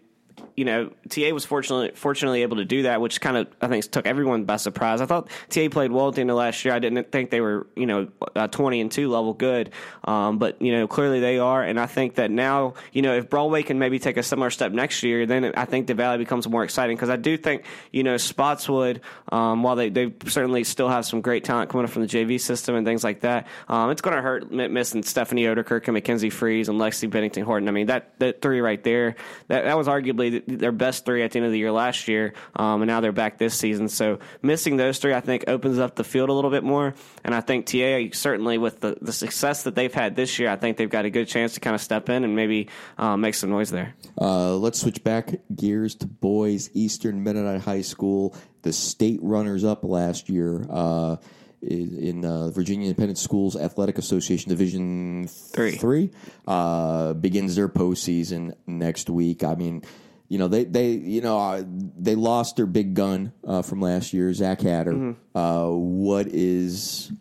you 0.62 0.66
know, 0.66 0.92
TA 1.10 1.32
was 1.34 1.44
fortunately 1.44 1.90
fortunately 1.96 2.44
able 2.44 2.58
to 2.58 2.66
do 2.66 2.84
that, 2.84 3.02
which 3.02 3.20
kind 3.20 3.36
of 3.36 3.48
I 3.64 3.68
think 3.68 3.90
took 3.90 4.06
everyone 4.06 4.44
by 4.44 4.58
surprise. 4.58 5.02
I 5.02 5.08
thought 5.08 5.28
TA 5.50 5.70
played 5.72 5.92
well 5.92 6.10
at 6.10 6.14
the 6.14 6.22
end 6.22 6.30
of 6.30 6.38
last 6.38 6.64
year. 6.64 6.72
I 6.72 6.78
didn't 6.78 7.12
think 7.12 7.32
they 7.32 7.42
were 7.42 7.66
you 7.76 7.88
know 7.88 8.10
uh, 8.36 8.48
twenty 8.48 8.80
and 8.80 8.92
two 8.92 9.10
level 9.10 9.34
good, 9.34 9.72
um, 10.04 10.38
but 10.38 10.62
you 10.62 10.72
know 10.72 10.86
clearly 10.86 11.20
they 11.20 11.40
are, 11.40 11.64
and 11.64 11.80
I 11.80 11.88
think 11.88 12.14
that 12.16 12.30
now 12.30 12.76
you 12.94 13.02
know 13.02 13.16
if 13.16 13.28
Broadway 13.28 13.64
can 13.64 13.80
maybe 13.80 13.98
take 13.98 14.18
a 14.18 14.22
similar 14.22 14.52
step 14.52 14.72
next 14.72 15.02
year, 15.02 15.26
then 15.26 15.52
I 15.58 15.66
think 15.66 15.88
the 15.88 15.96
Valley 15.96 16.20
becomes 16.20 16.48
more 16.48 16.64
exciting 16.64 16.96
because 16.96 17.10
I 17.10 17.16
do 17.16 17.38
think 17.38 17.66
you 17.92 18.04
know 18.04 18.18
Spotswood, 18.18 19.02
um, 19.32 19.64
while 19.64 19.76
they 19.76 19.90
they 19.90 20.14
certainly 20.28 20.64
still 20.64 20.90
have 20.90 21.08
some 21.08 21.22
great 21.22 21.44
talent 21.44 21.72
coming 21.72 21.86
up 21.86 21.90
from 21.90 22.04
the 22.04 22.08
JV 22.08 22.40
system 22.40 22.76
and 22.76 22.86
things 22.86 23.04
like 23.04 23.22
that, 23.22 23.48
um, 23.68 23.90
it's 23.90 24.02
going 24.02 24.16
to 24.16 24.22
hurt 24.22 24.52
missing 24.52 25.02
Stephanie 25.02 25.46
Odekirk 25.46 25.88
and 25.88 25.96
Mackenzie 25.96 26.30
Freeze 26.30 26.70
and 26.70 26.80
Lexi 26.80 27.10
Bennington 27.10 27.46
Horton. 27.46 27.68
I 27.68 27.72
mean 27.72 27.88
that 27.88 28.20
that 28.20 28.44
three 28.44 28.62
right 28.62 28.84
there, 28.84 29.16
that 29.48 29.64
that 29.64 29.76
was 29.76 29.88
arguably 29.88 30.44
their 30.60 30.72
best 30.72 31.06
three 31.06 31.24
at 31.24 31.32
the 31.32 31.40
end 31.40 31.46
of 31.46 31.52
the 31.52 31.60
year 31.60 31.72
last 31.72 32.08
year, 32.08 32.34
um, 32.56 32.82
and 32.82 32.88
now 32.88 33.02
they're 33.02 33.12
back 33.12 33.38
this 33.38 33.58
season. 33.58 33.88
So 33.90 34.20
missing 34.42 34.78
those 34.78 35.00
three, 35.00 35.14
I 35.14 35.22
think, 35.22 35.46
opens 35.48 35.80
up 35.80 35.96
the 35.96 36.04
field 36.04 36.30
a 36.30 36.34
little 36.34 36.52
bit 36.52 36.64
more. 36.64 36.94
And 37.24 37.34
I 37.34 37.42
think 37.42 37.66
TA 37.66 38.14
certainly 38.14 38.58
with 38.58 38.80
the, 38.80 38.98
the 39.02 39.14
success 39.14 39.64
that 39.64 39.76
they've 39.76 39.94
had 39.94 40.16
this 40.16 40.40
year, 40.40 40.50
I 40.50 40.56
think 40.56 40.78
they've 40.78 40.90
got 40.90 41.06
a 41.06 41.10
good 41.10 41.28
chance 41.28 41.54
to 41.56 41.60
kind 41.60 41.76
of 41.76 41.82
step 41.82 42.10
in 42.10 42.24
and 42.24 42.36
maybe 42.36 42.70
um, 42.98 43.22
make 43.22 43.36
some 43.36 43.50
noise 43.50 43.70
there. 43.72 43.96
Uh, 44.20 44.56
let's 44.56 44.80
switch 44.80 45.04
back 45.04 45.34
gears 45.56 45.96
to 45.96 46.08
boys. 46.08 46.70
Eastern 46.74 47.24
Mennonite 47.24 47.62
High 47.62 47.82
School, 47.82 48.36
the 48.62 48.74
state 48.74 49.20
runners 49.22 49.64
up 49.64 49.84
last 49.84 50.30
year. 50.30 50.66
Uh, 50.70 51.18
in 51.62 51.98
in, 51.98 52.26
uh, 52.26 52.50
Virginia 52.50 52.88
Independent 52.88 53.18
Schools 53.18 53.56
Athletic 53.56 53.98
Association 53.98 54.50
Division 54.50 55.28
Three. 55.28 55.72
three 55.78 56.12
uh, 56.48 57.14
begins 57.14 57.56
their 57.56 57.70
postseason 57.70 58.56
next 58.66 59.10
week. 59.10 59.44
I 59.44 59.56
mean, 59.56 59.84
you 60.32 60.38
know 60.38 60.48
they 60.48 60.64
they 60.64 60.92
you 60.92 61.20
know 61.20 61.38
uh, 61.38 61.62
they 61.68 62.16
lost 62.16 62.56
their 62.56 62.66
big 62.66 62.94
gun 62.94 63.34
uh, 63.46 63.62
from 63.62 63.82
last 63.82 64.14
year, 64.14 64.34
Zach 64.34 64.62
Hatter. 64.62 64.94
Uh, 65.36 65.68
what 65.68 66.28
is 66.28 67.12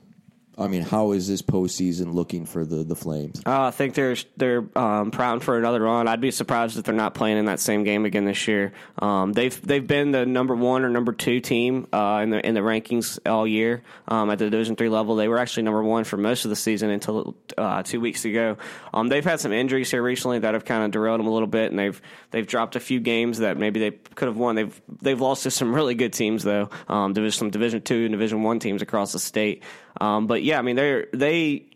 I 0.60 0.68
mean, 0.68 0.82
how 0.82 1.12
is 1.12 1.26
this 1.26 1.40
postseason 1.40 2.12
looking 2.12 2.44
for 2.44 2.64
the 2.64 2.84
the 2.84 2.94
Flames? 2.94 3.40
Uh, 3.46 3.62
I 3.62 3.70
think 3.70 3.94
they're 3.94 4.16
they're 4.36 4.64
um, 4.76 5.10
proud 5.10 5.42
for 5.42 5.56
another 5.56 5.80
run. 5.80 6.06
I'd 6.06 6.20
be 6.20 6.30
surprised 6.30 6.78
if 6.78 6.84
they're 6.84 6.94
not 6.94 7.14
playing 7.14 7.38
in 7.38 7.46
that 7.46 7.60
same 7.60 7.82
game 7.82 8.04
again 8.04 8.26
this 8.26 8.46
year. 8.46 8.72
Um, 8.98 9.32
they've 9.32 9.60
they've 9.66 9.86
been 9.86 10.10
the 10.10 10.26
number 10.26 10.54
one 10.54 10.84
or 10.84 10.90
number 10.90 11.12
two 11.12 11.40
team 11.40 11.86
uh, 11.92 12.20
in 12.22 12.30
the 12.30 12.46
in 12.46 12.54
the 12.54 12.60
rankings 12.60 13.18
all 13.24 13.46
year 13.46 13.82
um, 14.08 14.30
at 14.30 14.38
the 14.38 14.50
Division 14.50 14.76
three 14.76 14.90
level. 14.90 15.16
They 15.16 15.28
were 15.28 15.38
actually 15.38 15.62
number 15.62 15.82
one 15.82 16.04
for 16.04 16.18
most 16.18 16.44
of 16.44 16.50
the 16.50 16.56
season 16.56 16.90
until 16.90 17.34
uh, 17.56 17.82
two 17.82 18.00
weeks 18.00 18.26
ago. 18.26 18.58
Um, 18.92 19.08
they've 19.08 19.24
had 19.24 19.40
some 19.40 19.52
injuries 19.52 19.90
here 19.90 20.02
recently 20.02 20.40
that 20.40 20.52
have 20.52 20.66
kind 20.66 20.84
of 20.84 20.90
derailed 20.90 21.20
them 21.20 21.26
a 21.26 21.32
little 21.32 21.48
bit, 21.48 21.70
and 21.70 21.78
they've 21.78 22.00
they've 22.32 22.46
dropped 22.46 22.76
a 22.76 22.80
few 22.80 23.00
games 23.00 23.38
that 23.38 23.56
maybe 23.56 23.80
they 23.80 23.92
could 23.92 24.28
have 24.28 24.36
won. 24.36 24.56
They've 24.56 24.82
they've 25.00 25.20
lost 25.20 25.44
to 25.44 25.50
some 25.50 25.74
really 25.74 25.94
good 25.94 26.12
teams 26.12 26.44
though. 26.44 26.68
Um, 26.86 27.14
division 27.14 27.38
some 27.38 27.50
Division 27.50 27.80
two 27.80 28.04
and 28.04 28.12
Division 28.12 28.42
one 28.42 28.58
teams 28.58 28.82
across 28.82 29.12
the 29.12 29.18
state. 29.18 29.62
Um, 30.00 30.26
but 30.26 30.42
yeah, 30.42 30.58
I 30.58 30.62
mean 30.62 30.76
they're 30.76 31.06
they 31.12 31.70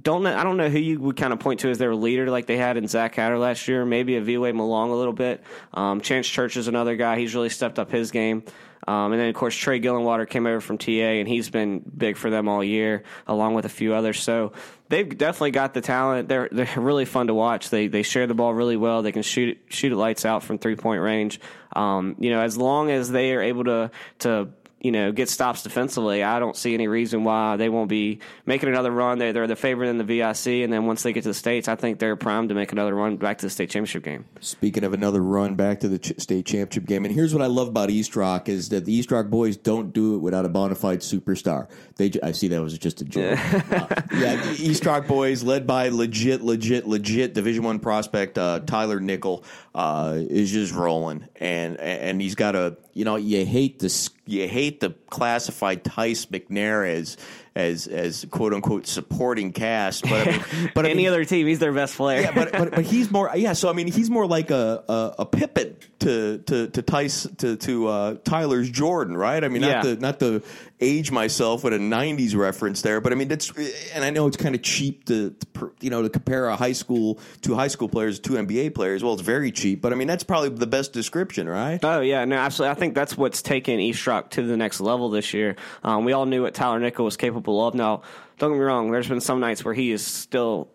don't. 0.00 0.26
I 0.26 0.42
don't 0.42 0.56
know 0.56 0.68
who 0.68 0.78
you 0.78 1.00
would 1.00 1.16
kind 1.16 1.32
of 1.32 1.38
point 1.38 1.60
to 1.60 1.70
as 1.70 1.78
their 1.78 1.94
leader, 1.94 2.28
like 2.28 2.46
they 2.46 2.56
had 2.56 2.76
in 2.76 2.88
Zach 2.88 3.14
Hatter 3.14 3.38
last 3.38 3.68
year. 3.68 3.84
Maybe 3.84 4.16
a 4.16 4.20
V-Way 4.20 4.52
Malong 4.52 4.90
a 4.90 4.94
little 4.94 5.12
bit. 5.12 5.42
Um, 5.72 6.00
Chance 6.00 6.28
Church 6.28 6.56
is 6.56 6.68
another 6.68 6.96
guy. 6.96 7.18
He's 7.18 7.34
really 7.34 7.48
stepped 7.48 7.78
up 7.78 7.90
his 7.90 8.10
game. 8.10 8.44
Um, 8.86 9.12
and 9.12 9.20
then 9.20 9.28
of 9.28 9.34
course 9.34 9.54
Trey 9.54 9.80
Gillenwater 9.80 10.28
came 10.28 10.46
over 10.46 10.60
from 10.60 10.78
TA, 10.78 10.90
and 10.90 11.28
he's 11.28 11.48
been 11.48 11.78
big 11.96 12.16
for 12.16 12.28
them 12.28 12.48
all 12.48 12.62
year, 12.62 13.04
along 13.26 13.54
with 13.54 13.64
a 13.64 13.70
few 13.70 13.94
others. 13.94 14.20
So 14.20 14.52
they've 14.88 15.08
definitely 15.16 15.52
got 15.52 15.74
the 15.74 15.80
talent. 15.80 16.28
They're 16.28 16.48
they're 16.50 16.68
really 16.76 17.04
fun 17.04 17.28
to 17.28 17.34
watch. 17.34 17.70
They 17.70 17.86
they 17.86 18.02
share 18.02 18.26
the 18.26 18.34
ball 18.34 18.52
really 18.52 18.76
well. 18.76 19.02
They 19.02 19.12
can 19.12 19.22
shoot 19.22 19.58
shoot 19.68 19.92
it 19.92 19.96
lights 19.96 20.24
out 20.24 20.42
from 20.42 20.58
three 20.58 20.76
point 20.76 21.00
range. 21.00 21.40
Um, 21.74 22.16
you 22.18 22.30
know, 22.30 22.40
as 22.40 22.56
long 22.56 22.90
as 22.90 23.10
they 23.10 23.32
are 23.32 23.42
able 23.42 23.64
to 23.64 23.90
to 24.20 24.48
you 24.84 24.92
know, 24.92 25.12
get 25.12 25.30
stops 25.30 25.62
defensively, 25.62 26.22
I 26.22 26.38
don't 26.38 26.54
see 26.54 26.74
any 26.74 26.88
reason 26.88 27.24
why 27.24 27.56
they 27.56 27.70
won't 27.70 27.88
be 27.88 28.18
making 28.44 28.68
another 28.68 28.90
run. 28.90 29.18
They're, 29.18 29.32
they're 29.32 29.46
the 29.46 29.56
favorite 29.56 29.88
in 29.88 29.96
the 29.96 30.04
VIC, 30.04 30.62
and 30.62 30.70
then 30.70 30.84
once 30.84 31.02
they 31.02 31.14
get 31.14 31.22
to 31.22 31.30
the 31.30 31.34
states, 31.34 31.68
I 31.68 31.74
think 31.74 31.98
they're 31.98 32.16
primed 32.16 32.50
to 32.50 32.54
make 32.54 32.70
another 32.70 32.94
run 32.94 33.16
back 33.16 33.38
to 33.38 33.46
the 33.46 33.50
state 33.50 33.70
championship 33.70 34.04
game. 34.04 34.26
Speaking 34.40 34.84
of 34.84 34.92
another 34.92 35.22
run 35.22 35.54
back 35.54 35.80
to 35.80 35.88
the 35.88 35.98
ch- 35.98 36.20
state 36.20 36.44
championship 36.44 36.84
game, 36.84 37.06
and 37.06 37.14
here's 37.14 37.32
what 37.32 37.42
I 37.42 37.46
love 37.46 37.68
about 37.68 37.88
East 37.88 38.14
Rock 38.14 38.50
is 38.50 38.68
that 38.68 38.84
the 38.84 38.92
East 38.92 39.10
Rock 39.10 39.28
boys 39.30 39.56
don't 39.56 39.90
do 39.94 40.16
it 40.16 40.18
without 40.18 40.44
a 40.44 40.50
bona 40.50 40.74
fide 40.74 41.00
superstar. 41.00 41.66
They, 41.96 42.12
I 42.22 42.32
see 42.32 42.48
that 42.48 42.60
was 42.60 42.76
just 42.76 43.00
a 43.00 43.06
joke. 43.06 43.38
Uh, 43.38 43.86
yeah, 44.12 44.36
the 44.36 44.56
East 44.58 44.84
Rock 44.84 45.06
boys, 45.06 45.42
led 45.42 45.66
by 45.66 45.88
legit, 45.88 46.42
legit, 46.42 46.86
legit 46.86 47.32
Division 47.32 47.64
One 47.64 47.78
prospect 47.78 48.36
uh, 48.36 48.60
Tyler 48.60 49.00
Nickel, 49.00 49.44
uh, 49.74 50.18
is 50.18 50.52
just 50.52 50.74
rolling, 50.74 51.26
and 51.36 51.78
and 51.78 52.20
he's 52.20 52.34
got 52.34 52.54
a 52.54 52.76
you 52.92 53.06
know 53.06 53.16
you 53.16 53.46
hate 53.46 53.78
this 53.78 54.10
you 54.26 54.48
hate 54.48 54.80
the 54.80 54.90
classified 55.14 55.84
Tice 55.84 56.26
McNair 56.26 56.88
as 56.88 57.16
as 57.56 57.86
as 57.86 58.26
quote 58.32 58.52
unquote 58.52 58.84
supporting 58.86 59.52
cast, 59.52 60.02
but 60.02 60.26
I 60.26 60.30
mean, 60.32 60.70
but 60.74 60.86
I 60.86 60.88
Any 60.90 61.02
mean, 61.04 61.08
other 61.08 61.24
team, 61.24 61.46
he's 61.46 61.60
their 61.60 61.72
best 61.72 61.96
player. 61.96 62.22
yeah, 62.22 62.32
but, 62.34 62.50
but 62.50 62.70
but 62.72 62.84
he's 62.84 63.10
more 63.12 63.30
yeah. 63.36 63.52
So 63.52 63.68
I 63.70 63.72
mean, 63.74 63.86
he's 63.86 64.10
more 64.10 64.26
like 64.26 64.50
a 64.50 64.82
a, 64.88 65.14
a 65.20 65.26
Pippen 65.26 65.76
to 66.00 66.38
to 66.38 66.66
to 66.68 66.82
Tice 66.82 67.28
to 67.38 67.56
to 67.56 67.86
uh, 67.86 68.14
Tyler's 68.24 68.68
Jordan, 68.70 69.16
right? 69.16 69.42
I 69.44 69.48
mean, 69.48 69.62
not 69.62 69.68
Yeah. 69.86 69.94
to 69.94 69.96
not 70.00 70.18
to 70.20 70.42
age 70.80 71.12
myself 71.12 71.62
with 71.62 71.72
a 71.72 71.78
'90s 71.78 72.34
reference 72.36 72.82
there, 72.82 73.00
but 73.00 73.12
I 73.12 73.14
mean 73.14 73.28
that's 73.28 73.52
and 73.94 74.02
I 74.04 74.10
know 74.10 74.26
it's 74.26 74.36
kind 74.36 74.56
of 74.56 74.62
cheap 74.62 75.04
to, 75.04 75.30
to 75.54 75.72
you 75.80 75.90
know 75.90 76.02
to 76.02 76.08
compare 76.08 76.48
a 76.48 76.56
high 76.56 76.72
school 76.72 77.20
two 77.40 77.54
high 77.54 77.68
school 77.68 77.88
players 77.88 78.18
to 78.18 78.30
NBA 78.32 78.74
players. 78.74 79.04
Well, 79.04 79.12
it's 79.12 79.22
very 79.22 79.52
cheap, 79.52 79.80
but 79.80 79.92
I 79.92 79.94
mean 79.96 80.08
that's 80.08 80.24
probably 80.24 80.48
the 80.48 80.66
best 80.66 80.92
description, 80.92 81.48
right? 81.48 81.78
Oh 81.84 82.00
yeah, 82.00 82.24
no, 82.24 82.34
absolutely. 82.34 82.72
I 82.72 82.74
think 82.80 82.96
that's 82.96 83.16
what's 83.16 83.42
taken 83.42 83.78
East 83.78 84.04
Rock 84.08 84.30
to 84.30 84.42
the 84.42 84.56
next 84.56 84.80
level 84.80 85.03
this 85.10 85.34
year. 85.34 85.56
Um, 85.82 86.04
we 86.04 86.12
all 86.12 86.26
knew 86.26 86.42
what 86.42 86.54
Tyler 86.54 86.80
Nickel 86.80 87.04
was 87.04 87.16
capable 87.16 87.66
of. 87.66 87.74
Now, 87.74 88.02
don't 88.38 88.52
get 88.52 88.58
me 88.58 88.64
wrong. 88.64 88.90
There's 88.90 89.08
been 89.08 89.20
some 89.20 89.40
nights 89.40 89.64
where 89.64 89.74
he 89.74 89.90
is 89.90 90.04
still 90.04 90.68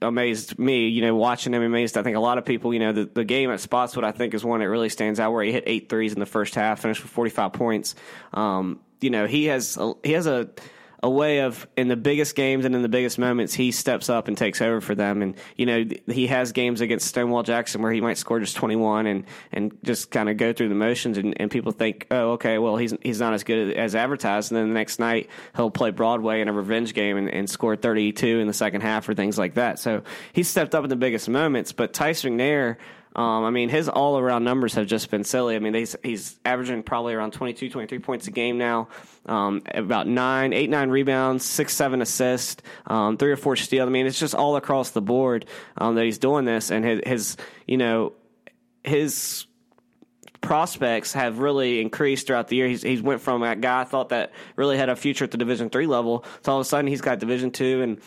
amazed 0.00 0.58
me, 0.58 0.88
you 0.88 1.02
know, 1.02 1.14
watching 1.14 1.54
him 1.54 1.62
amazed. 1.62 1.96
I 1.96 2.02
think 2.02 2.16
a 2.16 2.20
lot 2.20 2.38
of 2.38 2.44
people, 2.44 2.72
you 2.72 2.80
know, 2.80 2.92
the, 2.92 3.04
the 3.04 3.24
game 3.24 3.50
at 3.50 3.60
Spotswood, 3.60 4.04
I 4.04 4.12
think, 4.12 4.34
is 4.34 4.44
one 4.44 4.60
that 4.60 4.68
really 4.68 4.88
stands 4.88 5.18
out 5.18 5.32
where 5.32 5.44
he 5.44 5.52
hit 5.52 5.64
eight 5.66 5.88
threes 5.88 6.12
in 6.12 6.20
the 6.20 6.26
first 6.26 6.54
half, 6.54 6.80
finished 6.80 7.02
with 7.02 7.10
45 7.10 7.52
points. 7.52 7.94
Um, 8.32 8.80
you 9.00 9.10
know, 9.10 9.26
he 9.26 9.46
has, 9.46 9.76
a, 9.76 9.94
he 10.04 10.12
has 10.12 10.26
a, 10.26 10.50
a 11.02 11.10
way 11.10 11.40
of 11.40 11.66
in 11.76 11.88
the 11.88 11.96
biggest 11.96 12.34
games 12.36 12.64
and 12.64 12.74
in 12.74 12.82
the 12.82 12.88
biggest 12.88 13.18
moments 13.18 13.54
he 13.54 13.72
steps 13.72 14.08
up 14.08 14.28
and 14.28 14.36
takes 14.36 14.60
over 14.60 14.80
for 14.80 14.94
them. 14.94 15.22
And 15.22 15.34
you 15.56 15.66
know 15.66 15.84
he 16.06 16.26
has 16.28 16.52
games 16.52 16.80
against 16.80 17.06
Stonewall 17.06 17.42
Jackson 17.42 17.82
where 17.82 17.92
he 17.92 18.00
might 18.00 18.18
score 18.18 18.40
just 18.40 18.56
21 18.56 19.06
and 19.06 19.24
and 19.52 19.76
just 19.82 20.10
kind 20.10 20.28
of 20.28 20.36
go 20.36 20.52
through 20.52 20.68
the 20.68 20.74
motions 20.74 21.18
and, 21.18 21.40
and 21.40 21.50
people 21.50 21.72
think 21.72 22.06
oh 22.10 22.32
okay 22.32 22.58
well 22.58 22.76
he's 22.76 22.94
he's 23.02 23.20
not 23.20 23.34
as 23.34 23.44
good 23.44 23.76
as 23.76 23.94
advertised. 23.94 24.50
And 24.50 24.58
then 24.58 24.68
the 24.68 24.74
next 24.74 24.98
night 24.98 25.28
he'll 25.56 25.70
play 25.70 25.90
Broadway 25.90 26.40
in 26.40 26.48
a 26.48 26.52
revenge 26.52 26.94
game 26.94 27.16
and, 27.16 27.28
and 27.28 27.48
score 27.48 27.76
32 27.76 28.40
in 28.40 28.46
the 28.46 28.52
second 28.52 28.82
half 28.82 29.08
or 29.08 29.14
things 29.14 29.38
like 29.38 29.54
that. 29.54 29.78
So 29.78 30.02
he 30.32 30.42
stepped 30.42 30.74
up 30.74 30.84
in 30.84 30.90
the 30.90 30.96
biggest 30.96 31.28
moments. 31.28 31.72
But 31.72 31.92
Tyson 31.92 32.32
McNair 32.32 32.76
um, 33.14 33.44
I 33.44 33.50
mean, 33.50 33.68
his 33.68 33.88
all 33.88 34.18
around 34.18 34.44
numbers 34.44 34.74
have 34.74 34.86
just 34.86 35.10
been 35.10 35.24
silly. 35.24 35.54
I 35.54 35.58
mean, 35.58 35.74
he's, 35.74 35.94
he's 36.02 36.38
averaging 36.44 36.82
probably 36.82 37.14
around 37.14 37.32
22, 37.32 37.68
23 37.68 37.98
points 37.98 38.26
a 38.26 38.30
game 38.30 38.56
now, 38.56 38.88
um, 39.26 39.62
about 39.74 40.06
nine, 40.06 40.52
eight, 40.52 40.70
nine 40.70 40.88
rebounds, 40.88 41.44
six, 41.44 41.74
seven 41.74 42.00
assists, 42.00 42.62
um, 42.86 43.18
three 43.18 43.30
or 43.30 43.36
four 43.36 43.56
steals. 43.56 43.86
I 43.86 43.90
mean, 43.90 44.06
it's 44.06 44.18
just 44.18 44.34
all 44.34 44.56
across 44.56 44.90
the 44.90 45.02
board 45.02 45.44
um, 45.76 45.94
that 45.96 46.04
he's 46.04 46.18
doing 46.18 46.46
this. 46.46 46.70
And 46.70 46.84
his, 46.84 47.00
his, 47.04 47.36
you 47.66 47.76
know, 47.76 48.14
his 48.82 49.46
prospects 50.40 51.12
have 51.12 51.38
really 51.38 51.80
increased 51.80 52.26
throughout 52.26 52.48
the 52.48 52.56
year. 52.56 52.68
He's, 52.68 52.82
he's 52.82 53.00
went 53.00 53.20
from 53.20 53.42
a 53.42 53.56
guy 53.56 53.82
I 53.82 53.84
thought 53.84 54.08
that 54.08 54.32
really 54.56 54.76
had 54.76 54.88
a 54.88 54.96
future 54.96 55.24
at 55.24 55.30
the 55.30 55.38
Division 55.38 55.70
three 55.70 55.86
level 55.86 56.24
to 56.42 56.50
all 56.50 56.58
of 56.58 56.62
a 56.62 56.68
sudden 56.68 56.88
he's 56.88 57.00
got 57.00 57.18
Division 57.20 57.50
two 57.50 57.80
and 57.82 58.00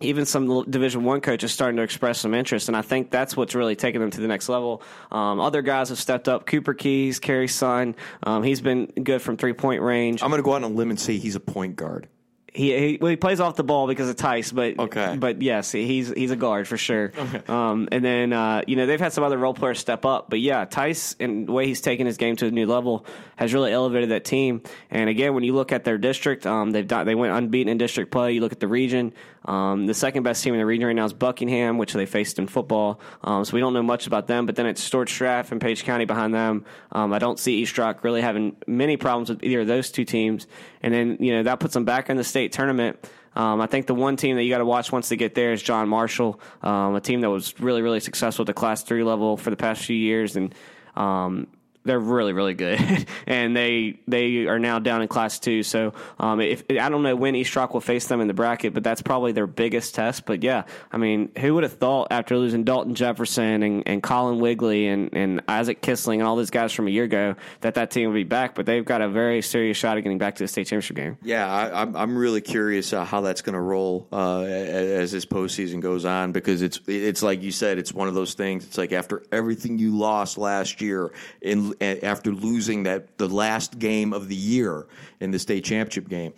even 0.00 0.26
some 0.26 0.68
Division 0.68 1.04
One 1.04 1.20
coaches 1.20 1.52
starting 1.52 1.76
to 1.78 1.82
express 1.82 2.18
some 2.18 2.34
interest, 2.34 2.68
and 2.68 2.76
I 2.76 2.82
think 2.82 3.10
that's 3.10 3.36
what's 3.36 3.54
really 3.54 3.76
taken 3.76 4.00
them 4.00 4.10
to 4.10 4.20
the 4.20 4.28
next 4.28 4.48
level. 4.48 4.82
Um, 5.10 5.40
other 5.40 5.62
guys 5.62 5.88
have 5.88 5.98
stepped 5.98 6.28
up. 6.28 6.46
Cooper 6.46 6.74
Keys, 6.74 7.18
Kerry's 7.18 7.54
son, 7.54 7.96
um, 8.22 8.42
he's 8.42 8.60
been 8.60 8.86
good 8.86 9.22
from 9.22 9.36
three 9.36 9.54
point 9.54 9.82
range. 9.82 10.22
I'm 10.22 10.30
going 10.30 10.42
to 10.42 10.44
go 10.44 10.52
out 10.52 10.64
on 10.64 10.64
a 10.64 10.74
limb 10.74 10.90
and 10.90 11.00
say 11.00 11.18
he's 11.18 11.34
a 11.34 11.40
point 11.40 11.76
guard. 11.76 12.08
He, 12.56 12.72
he, 12.78 12.98
well, 12.98 13.10
he 13.10 13.16
plays 13.16 13.38
off 13.38 13.56
the 13.56 13.64
ball 13.64 13.86
because 13.86 14.08
of 14.08 14.16
Tice, 14.16 14.50
but 14.50 14.78
okay. 14.78 15.14
but 15.18 15.42
yes, 15.42 15.72
he's 15.72 16.08
he's 16.08 16.30
a 16.30 16.36
guard 16.36 16.66
for 16.66 16.78
sure. 16.78 17.12
Okay. 17.14 17.42
Um, 17.48 17.86
and 17.92 18.02
then 18.02 18.32
uh, 18.32 18.62
you 18.66 18.76
know 18.76 18.86
they've 18.86 18.98
had 18.98 19.12
some 19.12 19.24
other 19.24 19.36
role 19.36 19.52
players 19.52 19.78
step 19.78 20.06
up, 20.06 20.30
but 20.30 20.40
yeah, 20.40 20.64
Tice 20.64 21.16
and 21.20 21.46
the 21.46 21.52
way 21.52 21.66
he's 21.66 21.82
taken 21.82 22.06
his 22.06 22.16
game 22.16 22.34
to 22.36 22.46
a 22.46 22.50
new 22.50 22.66
level 22.66 23.04
has 23.36 23.52
really 23.52 23.72
elevated 23.72 24.08
that 24.08 24.24
team. 24.24 24.62
And 24.90 25.10
again, 25.10 25.34
when 25.34 25.44
you 25.44 25.54
look 25.54 25.70
at 25.70 25.84
their 25.84 25.98
district, 25.98 26.46
um, 26.46 26.70
they've 26.70 26.88
done, 26.88 27.04
they 27.04 27.14
went 27.14 27.34
unbeaten 27.34 27.70
in 27.70 27.76
district 27.76 28.10
play. 28.10 28.32
You 28.32 28.40
look 28.40 28.52
at 28.52 28.60
the 28.60 28.68
region. 28.68 29.12
Um, 29.46 29.86
the 29.86 29.94
second 29.94 30.24
best 30.24 30.42
team 30.42 30.54
in 30.54 30.60
the 30.60 30.66
region 30.66 30.86
right 30.86 30.96
now 30.96 31.04
is 31.04 31.12
Buckingham, 31.12 31.78
which 31.78 31.92
they 31.92 32.06
faced 32.06 32.38
in 32.38 32.46
football. 32.46 33.00
Um, 33.22 33.44
so 33.44 33.54
we 33.54 33.60
don't 33.60 33.72
know 33.72 33.82
much 33.82 34.06
about 34.06 34.26
them. 34.26 34.44
But 34.44 34.56
then 34.56 34.66
it's 34.66 34.82
Stuarts 34.82 35.16
Draft 35.16 35.52
and 35.52 35.60
Page 35.60 35.84
County 35.84 36.04
behind 36.04 36.34
them. 36.34 36.64
Um, 36.92 37.12
I 37.12 37.18
don't 37.18 37.38
see 37.38 37.58
East 37.58 37.78
Rock 37.78 38.04
really 38.04 38.20
having 38.20 38.56
many 38.66 38.96
problems 38.96 39.30
with 39.30 39.42
either 39.42 39.60
of 39.60 39.66
those 39.66 39.90
two 39.90 40.04
teams. 40.04 40.46
And 40.82 40.92
then 40.92 41.16
you 41.20 41.32
know 41.32 41.44
that 41.44 41.60
puts 41.60 41.74
them 41.74 41.84
back 41.84 42.10
in 42.10 42.16
the 42.16 42.24
state 42.24 42.52
tournament. 42.52 42.98
Um, 43.36 43.60
I 43.60 43.66
think 43.66 43.86
the 43.86 43.94
one 43.94 44.16
team 44.16 44.36
that 44.36 44.44
you 44.44 44.50
got 44.50 44.58
to 44.58 44.64
watch 44.64 44.90
once 44.90 45.10
they 45.10 45.16
get 45.16 45.34
there 45.34 45.52
is 45.52 45.62
John 45.62 45.90
Marshall, 45.90 46.40
um, 46.62 46.94
a 46.94 47.00
team 47.00 47.20
that 47.20 47.28
was 47.28 47.60
really, 47.60 47.82
really 47.82 48.00
successful 48.00 48.44
at 48.44 48.46
the 48.46 48.54
Class 48.54 48.82
Three 48.82 49.04
level 49.04 49.36
for 49.36 49.50
the 49.50 49.56
past 49.56 49.84
few 49.84 49.96
years, 49.96 50.36
and 50.36 50.54
um, 50.96 51.46
they're 51.86 51.98
really 51.98 52.32
really 52.32 52.54
good, 52.54 53.06
and 53.26 53.56
they 53.56 54.00
they 54.06 54.46
are 54.46 54.58
now 54.58 54.78
down 54.78 55.02
in 55.02 55.08
Class 55.08 55.38
Two. 55.38 55.62
So 55.62 55.94
um, 56.18 56.40
if 56.40 56.64
I 56.70 56.88
don't 56.88 57.02
know 57.02 57.16
when 57.16 57.34
East 57.34 57.54
Rock 57.56 57.74
will 57.74 57.80
face 57.80 58.06
them 58.06 58.20
in 58.20 58.28
the 58.28 58.34
bracket, 58.34 58.74
but 58.74 58.84
that's 58.84 59.02
probably 59.02 59.32
their 59.32 59.46
biggest 59.46 59.94
test. 59.94 60.26
But 60.26 60.42
yeah, 60.42 60.64
I 60.92 60.96
mean, 60.98 61.30
who 61.38 61.54
would 61.54 61.62
have 61.62 61.74
thought 61.74 62.08
after 62.10 62.36
losing 62.36 62.64
Dalton 62.64 62.94
Jefferson 62.94 63.62
and, 63.62 63.82
and 63.86 64.02
Colin 64.02 64.38
Wigley 64.40 64.88
and, 64.88 65.12
and 65.14 65.42
Isaac 65.48 65.80
Kissling 65.80 66.18
and 66.18 66.24
all 66.24 66.36
those 66.36 66.50
guys 66.50 66.72
from 66.72 66.88
a 66.88 66.90
year 66.90 67.04
ago 67.04 67.36
that 67.60 67.74
that 67.74 67.90
team 67.90 68.08
would 68.08 68.14
be 68.14 68.24
back? 68.24 68.54
But 68.54 68.66
they've 68.66 68.84
got 68.84 69.00
a 69.00 69.08
very 69.08 69.42
serious 69.42 69.76
shot 69.76 69.96
at 69.96 70.02
getting 70.02 70.18
back 70.18 70.36
to 70.36 70.44
the 70.44 70.48
state 70.48 70.66
championship 70.66 70.96
game. 70.96 71.18
Yeah, 71.22 71.46
I, 71.48 71.82
am 71.82 71.96
I'm 71.96 72.18
really 72.18 72.40
curious 72.40 72.92
uh, 72.92 73.04
how 73.04 73.20
that's 73.20 73.42
going 73.42 73.54
to 73.54 73.60
roll 73.60 74.08
uh, 74.12 74.42
as 74.42 75.12
this 75.12 75.26
postseason 75.26 75.80
goes 75.80 76.04
on 76.04 76.32
because 76.32 76.62
it's 76.62 76.80
it's 76.86 77.22
like 77.22 77.42
you 77.42 77.52
said, 77.52 77.78
it's 77.78 77.92
one 77.92 78.08
of 78.08 78.14
those 78.14 78.34
things. 78.34 78.64
It's 78.64 78.78
like 78.78 78.92
after 78.92 79.22
everything 79.32 79.78
you 79.78 79.96
lost 79.96 80.38
last 80.38 80.80
year 80.80 81.12
in 81.40 81.74
after 81.80 82.32
losing 82.32 82.84
that 82.84 83.18
the 83.18 83.28
last 83.28 83.78
game 83.78 84.12
of 84.12 84.28
the 84.28 84.36
year 84.36 84.86
in 85.20 85.30
the 85.30 85.38
state 85.38 85.64
championship 85.64 86.08
game 86.08 86.32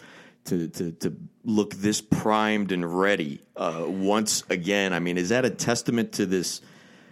to 0.47 0.69
to, 0.69 0.93
to 0.93 1.17
look 1.45 1.75
this 1.75 2.01
primed 2.01 2.73
and 2.73 2.99
ready 2.99 3.41
uh, 3.57 3.85
once 3.87 4.45
again. 4.51 4.93
I 4.93 4.99
mean, 4.99 5.19
is 5.19 5.31
that 5.31 5.45
a 5.45 5.51
testament 5.51 6.13
to 6.13 6.27
this? 6.27 6.61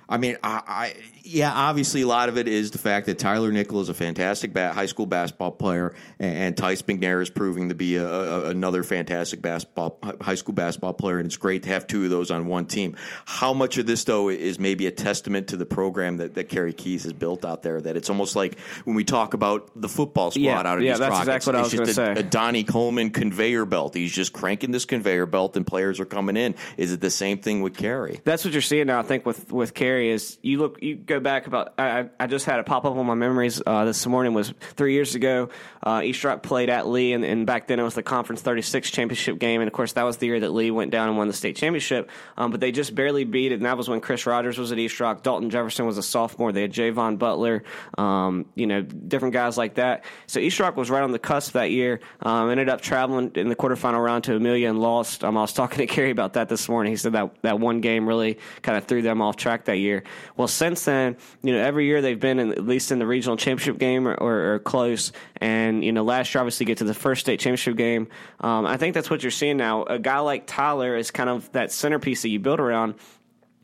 I 0.09 0.19
mean, 0.19 0.37
I, 0.43 0.63
I, 0.67 0.95
yeah, 1.27 1.53
obviously 1.53 2.03
a 2.03 2.07
lot 2.07 2.29
of 2.29 2.39
it 2.39 2.47
is 2.47 2.71
the 2.71 2.79
fact 2.79 3.07
that 3.07 3.19
Tyler 3.19 3.51
Nickel 3.51 3.81
is 3.81 3.89
a 3.89 3.95
fantastic 3.95 4.53
ba- 4.53 4.73
high 4.73 4.87
school 4.87 5.07
basketball 5.07 5.51
player, 5.51 5.95
and, 6.19 6.37
and 6.37 6.57
Tice 6.57 6.83
McNair 6.83 7.21
is 7.21 7.31
proving 7.31 7.69
to 7.69 7.75
be 7.75 7.97
a, 7.97 8.09
a, 8.09 8.49
another 8.51 8.83
fantastic 8.83 9.43
basketball 9.43 9.99
high 10.21 10.37
school 10.37 10.55
basketball 10.55 10.93
player, 10.93 11.19
and 11.19 11.27
it's 11.27 11.37
great 11.37 11.65
to 11.65 11.69
have 11.71 11.87
two 11.87 12.05
of 12.05 12.11
those 12.11 12.31
on 12.31 12.47
one 12.47 12.67
team. 12.67 12.97
How 13.25 13.53
much 13.53 13.77
of 13.77 13.87
this 13.87 14.05
though 14.05 14.29
is 14.29 14.59
maybe 14.59 14.87
a 14.87 14.93
testament 14.93 15.49
to 15.49 15.57
the 15.57 15.67
program 15.67 16.19
that, 16.19 16.35
that 16.35 16.49
Kerry 16.49 16.73
Keys 16.73 17.03
has 17.03 17.13
built 17.13 17.45
out 17.45 17.63
there? 17.63 17.81
That 17.81 17.97
it's 17.97 18.09
almost 18.09 18.37
like 18.37 18.59
when 18.85 18.95
we 18.95 19.05
talk 19.05 19.35
about 19.35 19.71
the 19.75 19.89
football 19.89 20.31
squad 20.31 20.43
yeah, 20.43 20.59
out 20.61 20.79
of 20.79 20.83
yeah, 20.83 20.93
East 20.93 21.01
that's 21.01 21.11
Rock, 21.11 21.23
exactly 21.23 21.53
what 21.53 21.59
I 21.59 21.63
was 21.63 21.75
going 21.75 21.87
to 21.87 21.95
say. 21.95 22.13
A 22.13 22.23
Donnie 22.23 22.65
Coleman 22.65 23.11
conveyor 23.11 23.67
belt. 23.67 23.95
He's 23.95 24.13
just 24.13 24.33
cranking 24.33 24.71
this 24.71 24.85
conveyor 24.85 25.27
belt, 25.27 25.57
and 25.57 25.67
players 25.67 25.99
are 25.99 26.05
coming 26.05 26.37
in. 26.37 26.55
Is 26.77 26.93
it 26.93 27.01
the 27.01 27.11
same 27.11 27.39
thing 27.39 27.63
with 27.63 27.77
Kerry? 27.77 28.21
That's 28.25 28.45
what 28.45 28.53
you're 28.53 28.63
seeing 28.63 28.87
now. 28.87 29.01
I 29.01 29.03
think 29.03 29.27
with 29.27 29.51
with 29.51 29.75
Kerry 29.75 30.11
is 30.11 30.39
you 30.43 30.59
look 30.59 30.81
you 30.83 30.95
go 30.95 31.16
back 31.21 31.47
about. 31.47 31.75
I, 31.79 32.01
I, 32.01 32.11
I 32.21 32.27
just 32.27 32.47
had 32.47 32.59
a 32.59 32.65
pop 32.65 32.85
up 32.85 32.97
on 32.97 33.07
my 33.07 33.15
memories 33.15 33.63
uh, 33.67 33.85
this 33.85 34.07
morning. 34.07 34.35
Was 34.35 34.53
three 34.75 34.95
years 34.95 35.15
ago. 35.15 35.51
Uh, 35.83 36.03
East 36.03 36.25
Rock 36.25 36.43
played 36.43 36.69
at 36.69 36.89
Lee, 36.89 37.13
and, 37.13 37.25
and, 37.25 37.47
back 37.47 37.69
then 37.69 37.79
it 37.79 37.83
was 37.85 37.95
the 37.95 38.03
Conference 38.03 38.43
36 38.43 38.91
championship 38.91 39.39
game, 39.39 39.61
and 39.61 39.69
of 39.69 39.73
course 39.73 39.93
that 39.93 40.03
was 40.03 40.17
the 40.17 40.27
year 40.27 40.41
that 40.41 40.51
Lee 40.51 40.73
went 40.73 40.91
down 40.91 41.09
and 41.09 41.17
won 41.17 41.29
the 41.29 41.33
state 41.33 41.55
championship. 41.55 42.11
Um, 42.37 42.51
but 42.51 42.59
they 42.59 42.73
just 42.73 42.93
barely 42.95 43.23
beat 43.23 43.53
it, 43.53 43.57
and 43.57 43.67
that 43.67 43.77
was 43.77 43.89
when 43.89 44.01
Chris 44.01 44.27
Rogers 44.27 44.59
was 44.59 44.73
at 44.73 44.79
East 44.79 44.99
Rock. 44.99 45.23
Dalton 45.23 45.49
Jefferson 45.49 45.87
was 45.87 45.97
a 45.97 46.03
sophomore. 46.03 46.51
They 46.51 46.63
had 46.63 46.73
Javon 46.73 47.21
Butler, 47.21 47.63
um, 47.97 48.47
you 48.57 48.67
know, 48.67 48.83
different 48.83 49.33
guys 49.33 49.57
like 49.57 49.77
that. 49.77 50.05
So 50.27 50.41
East 50.41 50.59
Rock 50.59 50.77
was 50.77 50.91
right 50.91 51.05
on 51.05 51.13
the 51.13 51.21
cusp 51.21 51.53
that 51.53 51.71
year. 51.71 52.01
Um, 52.21 52.51
ended 52.51 52.69
up 52.69 52.81
traveling 52.81 53.31
in 53.37 53.49
the 53.49 53.55
quarterfinal 53.55 54.05
round 54.05 54.25
to 54.25 54.35
Amelia 54.35 54.69
and 54.69 54.81
lost. 54.81 55.23
Um, 55.23 55.37
I 55.37 55.43
was 55.43 55.53
talking 55.53 55.79
to 55.79 55.87
Kerry 55.87 56.11
about 56.11 56.33
that 56.33 56.49
this 56.49 56.69
morning. 56.69 56.93
He 56.93 56.97
said 56.97 57.13
that 57.13 57.31
that 57.43 57.61
one 57.61 57.81
game 57.81 58.09
really 58.09 58.39
kind 58.63 58.77
of 58.77 58.87
threw 58.87 59.03
them 59.03 59.23
off 59.23 59.37
track 59.37 59.67
that 59.67 59.79
year. 59.79 60.03
Well, 60.37 60.49
since 60.49 60.85
then, 60.85 61.06
you 61.43 61.53
know, 61.53 61.59
every 61.59 61.87
year 61.87 62.03
they've 62.03 62.19
been 62.19 62.39
in, 62.39 62.53
at 62.53 62.67
least 62.67 62.91
in 62.91 62.99
the 62.99 63.07
regional 63.07 63.37
championship 63.37 63.79
game 63.79 64.09
or, 64.09 64.15
or, 64.15 64.55
or, 64.55 64.59
close. 64.59 65.13
And 65.37 65.85
you 65.85 65.93
know, 65.93 66.03
last 66.03 66.35
year 66.35 66.41
obviously 66.41 66.67
get 66.67 66.79
to 66.79 66.85
the 66.85 66.95
first 66.95 67.21
state 67.21 67.41
championship 67.41 67.77
game. 67.77 68.09
Um, 68.41 68.67
I 68.67 68.77
think 68.77 68.95
that's 68.95 69.11
what 69.11 69.23
you're 69.23 69.31
seeing 69.31 69.57
now. 69.57 69.85
A 69.85 69.99
guy 69.99 70.19
like 70.19 70.47
Tyler 70.47 70.97
is 70.97 71.11
kind 71.11 71.31
of 71.31 71.51
that 71.53 71.71
centerpiece 71.71 72.23
that 72.23 72.31
you 72.31 72.41
build 72.41 72.61
around. 72.61 72.95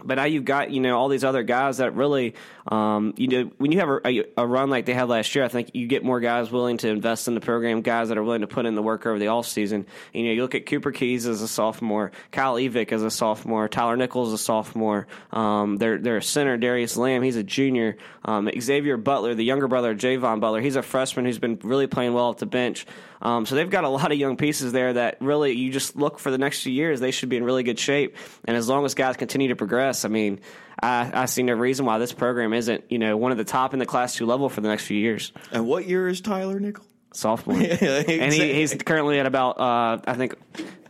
But 0.04 0.16
now 0.16 0.24
you've 0.24 0.44
got 0.44 0.70
you 0.70 0.80
know 0.80 0.98
all 0.98 1.08
these 1.08 1.24
other 1.24 1.42
guys 1.42 1.78
that 1.78 1.94
really 1.94 2.34
um, 2.66 3.14
you 3.16 3.28
know 3.28 3.50
when 3.58 3.72
you 3.72 3.78
have 3.80 3.88
a, 3.88 4.24
a, 4.36 4.46
run 4.46 4.70
like 4.70 4.86
they 4.86 4.94
had 4.94 5.08
last 5.08 5.34
year, 5.34 5.44
I 5.44 5.48
think 5.48 5.70
you 5.74 5.86
get 5.86 6.04
more 6.04 6.20
guys 6.20 6.50
willing 6.50 6.76
to 6.78 6.88
invest 6.88 7.28
in 7.28 7.34
the 7.34 7.40
program, 7.40 7.82
guys 7.82 8.08
that 8.08 8.18
are 8.18 8.22
willing 8.22 8.40
to 8.40 8.46
put 8.46 8.66
in 8.66 8.74
the 8.74 8.82
work 8.82 9.06
over 9.06 9.18
the 9.18 9.28
off 9.28 9.46
season. 9.46 9.86
You 10.12 10.24
know, 10.24 10.32
you 10.32 10.42
look 10.42 10.54
at 10.54 10.66
Cooper 10.66 10.92
Keys 10.92 11.26
as 11.26 11.42
a 11.42 11.48
sophomore, 11.48 12.12
Kyle 12.30 12.54
Evick 12.54 12.92
as 12.92 13.02
a 13.02 13.10
sophomore, 13.10 13.68
Tyler 13.68 13.96
Nichols 13.96 14.28
as 14.28 14.40
a 14.40 14.42
sophomore. 14.42 15.06
Um, 15.30 15.76
they're 15.76 15.98
they're 15.98 16.20
center, 16.20 16.56
Darius 16.56 16.96
Lamb, 16.96 17.22
he's 17.22 17.36
a 17.36 17.44
junior. 17.44 17.96
Um, 18.24 18.50
Xavier 18.58 18.96
Butler, 18.96 19.34
the 19.34 19.44
younger 19.44 19.68
brother 19.68 19.92
of 19.92 19.98
Javon 19.98 20.40
Butler, 20.40 20.60
he's 20.60 20.76
a 20.76 20.82
freshman 20.82 21.24
who's 21.24 21.38
been 21.38 21.58
really 21.62 21.86
playing 21.86 22.14
well 22.14 22.30
at 22.30 22.38
the 22.38 22.46
bench. 22.46 22.86
Um, 23.22 23.46
so 23.46 23.54
they've 23.54 23.70
got 23.70 23.84
a 23.84 23.88
lot 23.88 24.10
of 24.10 24.18
young 24.18 24.36
pieces 24.36 24.72
there 24.72 24.92
that 24.94 25.18
really 25.20 25.52
you 25.52 25.70
just 25.70 25.96
look 25.96 26.18
for 26.18 26.30
the 26.30 26.38
next 26.38 26.62
few 26.62 26.72
years, 26.72 27.00
they 27.00 27.12
should 27.12 27.28
be 27.28 27.36
in 27.36 27.44
really 27.44 27.62
good 27.62 27.78
shape. 27.78 28.16
And 28.44 28.56
as 28.56 28.68
long 28.68 28.84
as 28.84 28.94
guys 28.94 29.16
continue 29.16 29.48
to 29.48 29.56
progress, 29.56 30.04
I 30.04 30.08
mean, 30.08 30.40
I, 30.82 31.10
I 31.14 31.24
see 31.26 31.44
no 31.44 31.54
reason 31.54 31.86
why 31.86 31.98
this 31.98 32.12
program 32.12 32.52
isn't, 32.52 32.84
you 32.90 32.98
know, 32.98 33.16
one 33.16 33.30
of 33.30 33.38
the 33.38 33.44
top 33.44 33.72
in 33.72 33.78
the 33.78 33.86
Class 33.86 34.16
Two 34.16 34.26
level 34.26 34.48
for 34.48 34.60
the 34.60 34.68
next 34.68 34.84
few 34.84 34.98
years. 34.98 35.32
And 35.52 35.66
what 35.66 35.86
year 35.86 36.08
is 36.08 36.20
Tyler 36.20 36.58
Nickel? 36.58 36.84
Sophomore, 37.14 37.56
yeah, 37.60 37.74
exactly. 37.74 38.20
and 38.20 38.32
he, 38.32 38.54
he's 38.54 38.74
currently 38.74 39.20
at 39.20 39.26
about, 39.26 39.60
uh, 39.60 39.98
I 40.06 40.14
think, 40.14 40.34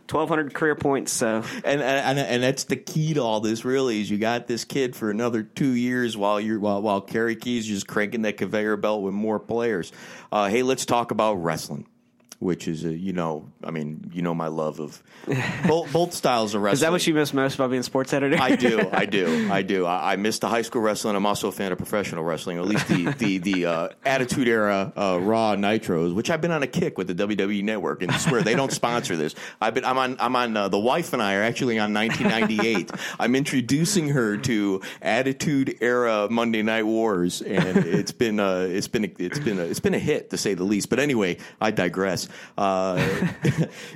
1,200 0.09 0.53
career 0.53 0.75
points. 0.75 1.11
So, 1.11 1.43
and, 1.65 1.81
and 1.81 2.17
and 2.17 2.41
that's 2.41 2.63
the 2.63 2.77
key 2.77 3.13
to 3.15 3.19
all 3.19 3.41
this. 3.41 3.65
Really, 3.65 3.99
is 3.99 4.09
you 4.09 4.17
got 4.17 4.47
this 4.47 4.63
kid 4.63 4.95
for 4.95 5.09
another 5.09 5.43
two 5.43 5.71
years 5.71 6.15
while 6.15 6.39
you're 6.39 6.59
while 6.59 6.81
while 6.81 7.01
Kerry 7.01 7.35
Keys 7.35 7.65
just 7.65 7.87
cranking 7.87 8.21
that 8.21 8.37
conveyor 8.37 8.77
belt 8.77 9.01
with 9.01 9.13
more 9.13 9.39
players. 9.39 9.91
Uh, 10.31 10.47
hey, 10.47 10.63
let's 10.63 10.85
talk 10.85 11.11
about 11.11 11.35
wrestling 11.35 11.87
which 12.43 12.67
is 12.67 12.83
a, 12.85 12.93
you 12.93 13.13
know, 13.13 13.49
I 13.63 13.71
mean, 13.71 14.11
you 14.13 14.21
know 14.21 14.35
my 14.35 14.47
love 14.47 14.79
of 14.79 15.01
both, 15.67 15.91
both 15.91 16.13
styles 16.13 16.53
of 16.53 16.61
wrestling. 16.61 16.73
Is 16.73 16.79
that 16.81 16.91
what 16.91 17.05
you 17.07 17.13
miss 17.13 17.33
most 17.33 17.55
about 17.55 17.71
being 17.71 17.83
sports 17.83 18.13
editor? 18.13 18.37
I 18.39 18.55
do, 18.55 18.89
I 18.91 19.05
do, 19.05 19.49
I 19.51 19.61
do. 19.61 19.85
I, 19.85 20.13
I 20.13 20.15
miss 20.17 20.39
the 20.39 20.49
high 20.49 20.61
school 20.61 20.81
wrestling. 20.81 21.15
I'm 21.15 21.25
also 21.25 21.47
a 21.47 21.51
fan 21.51 21.71
of 21.71 21.77
professional 21.77 22.23
wrestling, 22.23 22.57
or 22.57 22.61
at 22.61 22.67
least 22.67 22.87
the 22.87 23.11
the 23.13 23.37
the 23.37 23.65
uh, 23.65 23.89
Attitude 24.05 24.47
Era 24.47 24.91
uh, 24.95 25.19
Raw 25.21 25.55
Nitros, 25.55 26.13
which 26.13 26.29
I've 26.29 26.41
been 26.41 26.51
on 26.51 26.63
a 26.63 26.67
kick 26.67 26.97
with 26.97 27.07
the 27.07 27.15
WWE 27.15 27.63
Network. 27.63 28.01
And 28.01 28.11
I 28.11 28.17
swear 28.17 28.41
they 28.41 28.55
don't 28.55 28.71
sponsor 28.71 29.15
this. 29.15 29.35
I've 29.61 29.73
been, 29.73 29.85
I'm 29.85 29.97
on, 29.97 30.17
I'm 30.19 30.35
on. 30.35 30.57
Uh, 30.57 30.67
the 30.67 30.79
wife 30.79 31.13
and 31.13 31.21
I 31.21 31.35
are 31.35 31.43
actually 31.43 31.79
on 31.79 31.93
1998. 31.93 32.91
I'm 33.19 33.35
introducing 33.35 34.09
her 34.09 34.37
to 34.37 34.81
Attitude 35.01 35.77
Era 35.81 36.27
Monday 36.29 36.61
Night 36.61 36.85
Wars, 36.85 37.41
and 37.41 37.77
it's 37.77 38.11
been, 38.11 38.39
uh, 38.39 38.67
it's 38.69 38.87
been, 38.87 39.15
it's 39.17 39.39
been, 39.39 39.59
a, 39.59 39.63
it's 39.63 39.79
been 39.79 39.93
a 39.93 39.99
hit 39.99 40.29
to 40.31 40.37
say 40.37 40.53
the 40.53 40.63
least. 40.63 40.89
But 40.89 40.99
anyway, 40.99 41.37
I 41.61 41.71
digress. 41.71 42.27
Uh, 42.57 42.97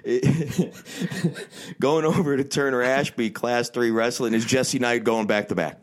going 1.80 2.06
over 2.06 2.38
to 2.38 2.44
Turner 2.44 2.82
Ashby 2.82 3.30
Class 3.30 3.70
Three 3.70 3.92
Wrestling 3.92 4.34
is 4.34 4.46
Jesse 4.46 4.80
Knight 4.80 5.04
going 5.04 5.28
back 5.28 5.50
to 5.50 5.56
back. 5.56 5.80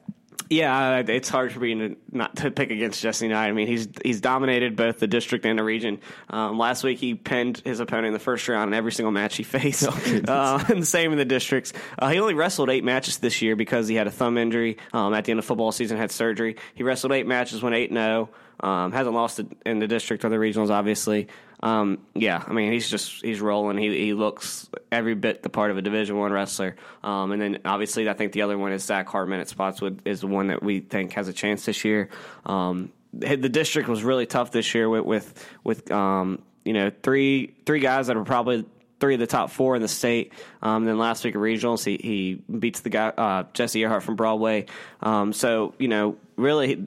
Yeah, 0.50 0.98
uh, 0.98 1.04
it's 1.08 1.28
hard 1.28 1.52
for 1.52 1.60
me 1.60 1.74
to 1.74 1.96
not 2.12 2.36
to 2.36 2.50
pick 2.50 2.70
against 2.70 3.00
Jesse 3.00 3.28
Knight. 3.28 3.48
I 3.48 3.52
mean, 3.52 3.66
he's 3.66 3.88
he's 4.04 4.20
dominated 4.20 4.76
both 4.76 4.98
the 4.98 5.06
district 5.06 5.46
and 5.46 5.58
the 5.58 5.64
region. 5.64 6.00
Um, 6.28 6.58
last 6.58 6.84
week, 6.84 6.98
he 6.98 7.14
pinned 7.14 7.62
his 7.64 7.80
opponent 7.80 8.08
in 8.08 8.12
the 8.12 8.18
first 8.18 8.46
round 8.46 8.68
in 8.68 8.74
every 8.74 8.92
single 8.92 9.10
match 9.10 9.36
he 9.36 9.42
faced, 9.42 9.84
uh, 10.28 10.64
and 10.68 10.82
the 10.82 10.86
same 10.86 11.12
in 11.12 11.18
the 11.18 11.24
districts. 11.24 11.72
Uh, 11.98 12.08
he 12.08 12.20
only 12.20 12.34
wrestled 12.34 12.68
eight 12.68 12.84
matches 12.84 13.18
this 13.18 13.40
year 13.40 13.56
because 13.56 13.88
he 13.88 13.94
had 13.94 14.06
a 14.06 14.10
thumb 14.10 14.36
injury 14.36 14.76
um, 14.92 15.14
at 15.14 15.24
the 15.24 15.32
end 15.32 15.38
of 15.38 15.44
football 15.44 15.72
season, 15.72 15.96
had 15.96 16.12
surgery. 16.12 16.56
He 16.74 16.82
wrestled 16.82 17.12
eight 17.12 17.26
matches, 17.26 17.62
went 17.62 17.74
eight 17.74 17.92
zero. 17.92 18.28
Um, 18.60 18.92
hasn't 18.92 19.14
lost 19.14 19.40
in 19.66 19.78
the 19.80 19.88
district 19.88 20.24
or 20.24 20.28
the 20.28 20.36
regionals, 20.36 20.70
obviously. 20.70 21.26
Um, 21.64 22.00
yeah, 22.14 22.44
I 22.46 22.52
mean 22.52 22.72
he's 22.72 22.90
just 22.90 23.24
he's 23.24 23.40
rolling. 23.40 23.78
He 23.78 23.88
he 23.88 24.12
looks 24.12 24.68
every 24.92 25.14
bit 25.14 25.42
the 25.42 25.48
part 25.48 25.70
of 25.70 25.78
a 25.78 25.82
Division 25.82 26.18
One 26.18 26.30
wrestler. 26.30 26.76
Um, 27.02 27.32
and 27.32 27.40
then 27.40 27.58
obviously 27.64 28.08
I 28.08 28.12
think 28.12 28.32
the 28.32 28.42
other 28.42 28.58
one 28.58 28.72
is 28.72 28.84
Zach 28.84 29.08
Hartman 29.08 29.40
at 29.40 29.48
Spotswood 29.48 30.02
is 30.04 30.20
the 30.20 30.26
one 30.26 30.48
that 30.48 30.62
we 30.62 30.80
think 30.80 31.14
has 31.14 31.26
a 31.26 31.32
chance 31.32 31.64
this 31.64 31.82
year. 31.82 32.10
Um, 32.44 32.92
the 33.14 33.48
district 33.48 33.88
was 33.88 34.04
really 34.04 34.26
tough 34.26 34.50
this 34.50 34.74
year 34.74 34.90
with 34.90 35.06
with, 35.06 35.48
with 35.64 35.90
um, 35.90 36.42
you 36.66 36.74
know 36.74 36.92
three 37.02 37.54
three 37.64 37.80
guys 37.80 38.08
that 38.08 38.16
are 38.18 38.24
probably 38.24 38.66
three 39.00 39.14
of 39.14 39.20
the 39.20 39.26
top 39.26 39.50
four 39.50 39.74
in 39.74 39.80
the 39.80 39.88
state. 39.88 40.34
Um, 40.60 40.84
then 40.84 40.98
last 40.98 41.24
week 41.24 41.34
at 41.34 41.40
regionals, 41.40 41.84
he, 41.84 41.96
he 41.96 42.34
beats 42.58 42.80
the 42.80 42.90
guy 42.90 43.08
uh, 43.08 43.44
Jesse 43.54 43.80
Earhart 43.80 44.02
from 44.02 44.16
Broadway. 44.16 44.66
Um, 45.00 45.32
so 45.32 45.74
you 45.78 45.88
know, 45.88 46.16
really, 46.36 46.86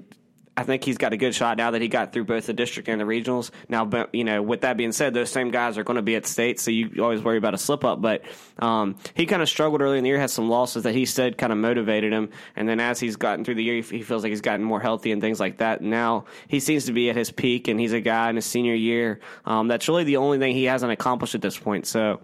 I 0.57 0.63
think 0.63 0.83
he's 0.83 0.97
got 0.97 1.13
a 1.13 1.17
good 1.17 1.35
shot 1.35 1.57
now 1.57 1.69
that 1.69 1.83
he 1.83 1.87
got 1.87 2.11
through 2.11 2.25
both 2.25 2.47
the 2.47 2.53
district 2.53 2.89
and 2.89 2.99
the 2.99 3.05
regionals. 3.05 3.51
Now, 3.69 3.85
but 3.85 4.13
you 4.13 4.23
know, 4.23 4.41
with 4.41 4.61
that 4.61 4.75
being 4.75 4.91
said, 4.91 5.13
those 5.13 5.29
same 5.29 5.51
guys 5.51 5.77
are 5.77 5.83
going 5.83 5.97
to 5.97 6.01
be 6.01 6.15
at 6.15 6.25
state, 6.25 6.59
so 6.59 6.71
you 6.71 7.03
always 7.03 7.21
worry 7.21 7.37
about 7.37 7.53
a 7.53 7.59
slip 7.59 7.85
up. 7.85 8.01
But 8.01 8.23
um, 8.57 8.95
he 9.13 9.27
kind 9.27 9.43
of 9.43 9.49
struggled 9.49 9.81
early 9.81 9.99
in 9.99 10.03
the 10.03 10.09
year, 10.09 10.17
had 10.17 10.31
some 10.31 10.49
losses 10.49 10.81
that 10.83 10.95
he 10.95 11.05
said 11.05 11.37
kind 11.37 11.53
of 11.53 11.59
motivated 11.59 12.11
him, 12.11 12.29
and 12.55 12.67
then 12.67 12.79
as 12.79 12.99
he's 12.99 13.17
gotten 13.17 13.45
through 13.45 13.55
the 13.55 13.63
year, 13.63 13.83
he 13.83 14.01
feels 14.01 14.23
like 14.23 14.31
he's 14.31 14.41
gotten 14.41 14.65
more 14.65 14.79
healthy 14.79 15.11
and 15.11 15.21
things 15.21 15.39
like 15.39 15.57
that. 15.59 15.81
Now 15.81 16.25
he 16.47 16.59
seems 16.59 16.85
to 16.85 16.91
be 16.91 17.11
at 17.11 17.15
his 17.15 17.31
peak, 17.31 17.67
and 17.67 17.79
he's 17.79 17.93
a 17.93 18.01
guy 18.01 18.31
in 18.31 18.35
his 18.35 18.45
senior 18.45 18.73
year. 18.73 19.19
Um, 19.45 19.67
that's 19.67 19.87
really 19.87 20.05
the 20.05 20.17
only 20.17 20.39
thing 20.39 20.55
he 20.55 20.63
hasn't 20.63 20.91
accomplished 20.91 21.35
at 21.35 21.41
this 21.43 21.57
point. 21.57 21.85
So 21.85 22.19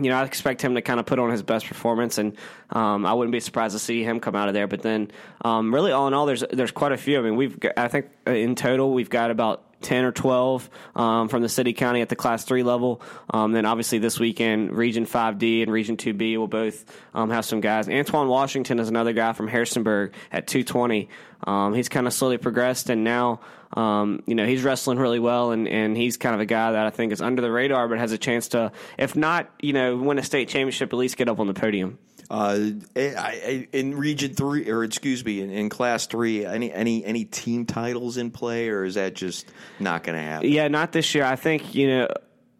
you 0.00 0.10
know, 0.10 0.16
I 0.16 0.24
expect 0.24 0.60
him 0.60 0.74
to 0.74 0.82
kind 0.82 0.98
of 0.98 1.06
put 1.06 1.18
on 1.18 1.30
his 1.30 1.42
best 1.42 1.66
performance, 1.66 2.18
and 2.18 2.36
um, 2.70 3.06
I 3.06 3.14
wouldn't 3.14 3.32
be 3.32 3.40
surprised 3.40 3.74
to 3.74 3.78
see 3.78 4.02
him 4.02 4.18
come 4.18 4.34
out 4.34 4.48
of 4.48 4.54
there. 4.54 4.66
But 4.66 4.82
then, 4.82 5.10
um, 5.44 5.72
really, 5.72 5.92
all 5.92 6.08
in 6.08 6.14
all, 6.14 6.26
there's 6.26 6.42
there's 6.50 6.72
quite 6.72 6.92
a 6.92 6.96
few. 6.96 7.18
I 7.18 7.22
mean, 7.22 7.36
we've 7.36 7.58
got, 7.58 7.74
I 7.76 7.88
think 7.88 8.06
uh, 8.26 8.32
in 8.32 8.56
total 8.56 8.92
we've 8.92 9.10
got 9.10 9.30
about 9.30 9.73
10 9.82 10.04
or 10.04 10.12
12 10.12 10.70
um, 10.96 11.28
from 11.28 11.42
the 11.42 11.48
city 11.48 11.72
county 11.72 12.00
at 12.00 12.08
the 12.08 12.16
class 12.16 12.44
3 12.44 12.62
level. 12.62 13.02
Um, 13.30 13.52
then 13.52 13.66
obviously 13.66 13.98
this 13.98 14.18
weekend 14.18 14.72
region 14.72 15.06
5d 15.06 15.62
and 15.62 15.72
region 15.72 15.96
2b 15.96 16.38
will 16.38 16.48
both 16.48 16.84
um, 17.14 17.30
have 17.30 17.44
some 17.44 17.60
guys. 17.60 17.88
Antoine 17.88 18.28
washington 18.28 18.78
is 18.78 18.88
another 18.88 19.12
guy 19.12 19.32
from 19.32 19.48
harrisonburg 19.48 20.12
at 20.32 20.46
220 20.46 21.08
um, 21.46 21.74
he's 21.74 21.88
kind 21.88 22.06
of 22.06 22.12
slowly 22.12 22.38
progressed 22.38 22.90
and 22.90 23.04
now 23.04 23.40
um, 23.74 24.22
you 24.26 24.34
know 24.34 24.46
he's 24.46 24.62
wrestling 24.62 24.98
really 24.98 25.18
well 25.18 25.52
and, 25.52 25.68
and 25.68 25.96
he's 25.96 26.16
kind 26.16 26.34
of 26.34 26.40
a 26.40 26.46
guy 26.46 26.72
that 26.72 26.86
i 26.86 26.90
think 26.90 27.12
is 27.12 27.20
under 27.20 27.42
the 27.42 27.50
radar 27.50 27.88
but 27.88 27.98
has 27.98 28.12
a 28.12 28.18
chance 28.18 28.48
to 28.48 28.72
if 28.98 29.16
not 29.16 29.50
you 29.60 29.72
know 29.72 29.96
win 29.96 30.18
a 30.18 30.22
state 30.22 30.48
championship 30.48 30.92
at 30.92 30.96
least 30.96 31.16
get 31.16 31.28
up 31.28 31.40
on 31.40 31.46
the 31.46 31.54
podium 31.54 31.98
uh, 32.30 32.58
in 32.94 33.96
Region 33.96 34.34
Three, 34.34 34.70
or 34.70 34.84
excuse 34.84 35.24
me, 35.24 35.40
in, 35.40 35.50
in, 35.50 35.68
Class 35.68 36.06
Three, 36.06 36.44
any 36.44 36.72
any 36.72 37.04
any 37.04 37.24
team 37.24 37.66
titles 37.66 38.16
in 38.16 38.30
play, 38.30 38.68
or 38.68 38.84
is 38.84 38.94
that 38.94 39.14
just 39.14 39.46
not 39.78 40.02
going 40.02 40.16
to 40.16 40.22
happen? 40.22 40.48
Yeah, 40.48 40.68
not 40.68 40.92
this 40.92 41.14
year. 41.14 41.24
I 41.24 41.36
think 41.36 41.74
you 41.74 41.88
know 41.88 42.08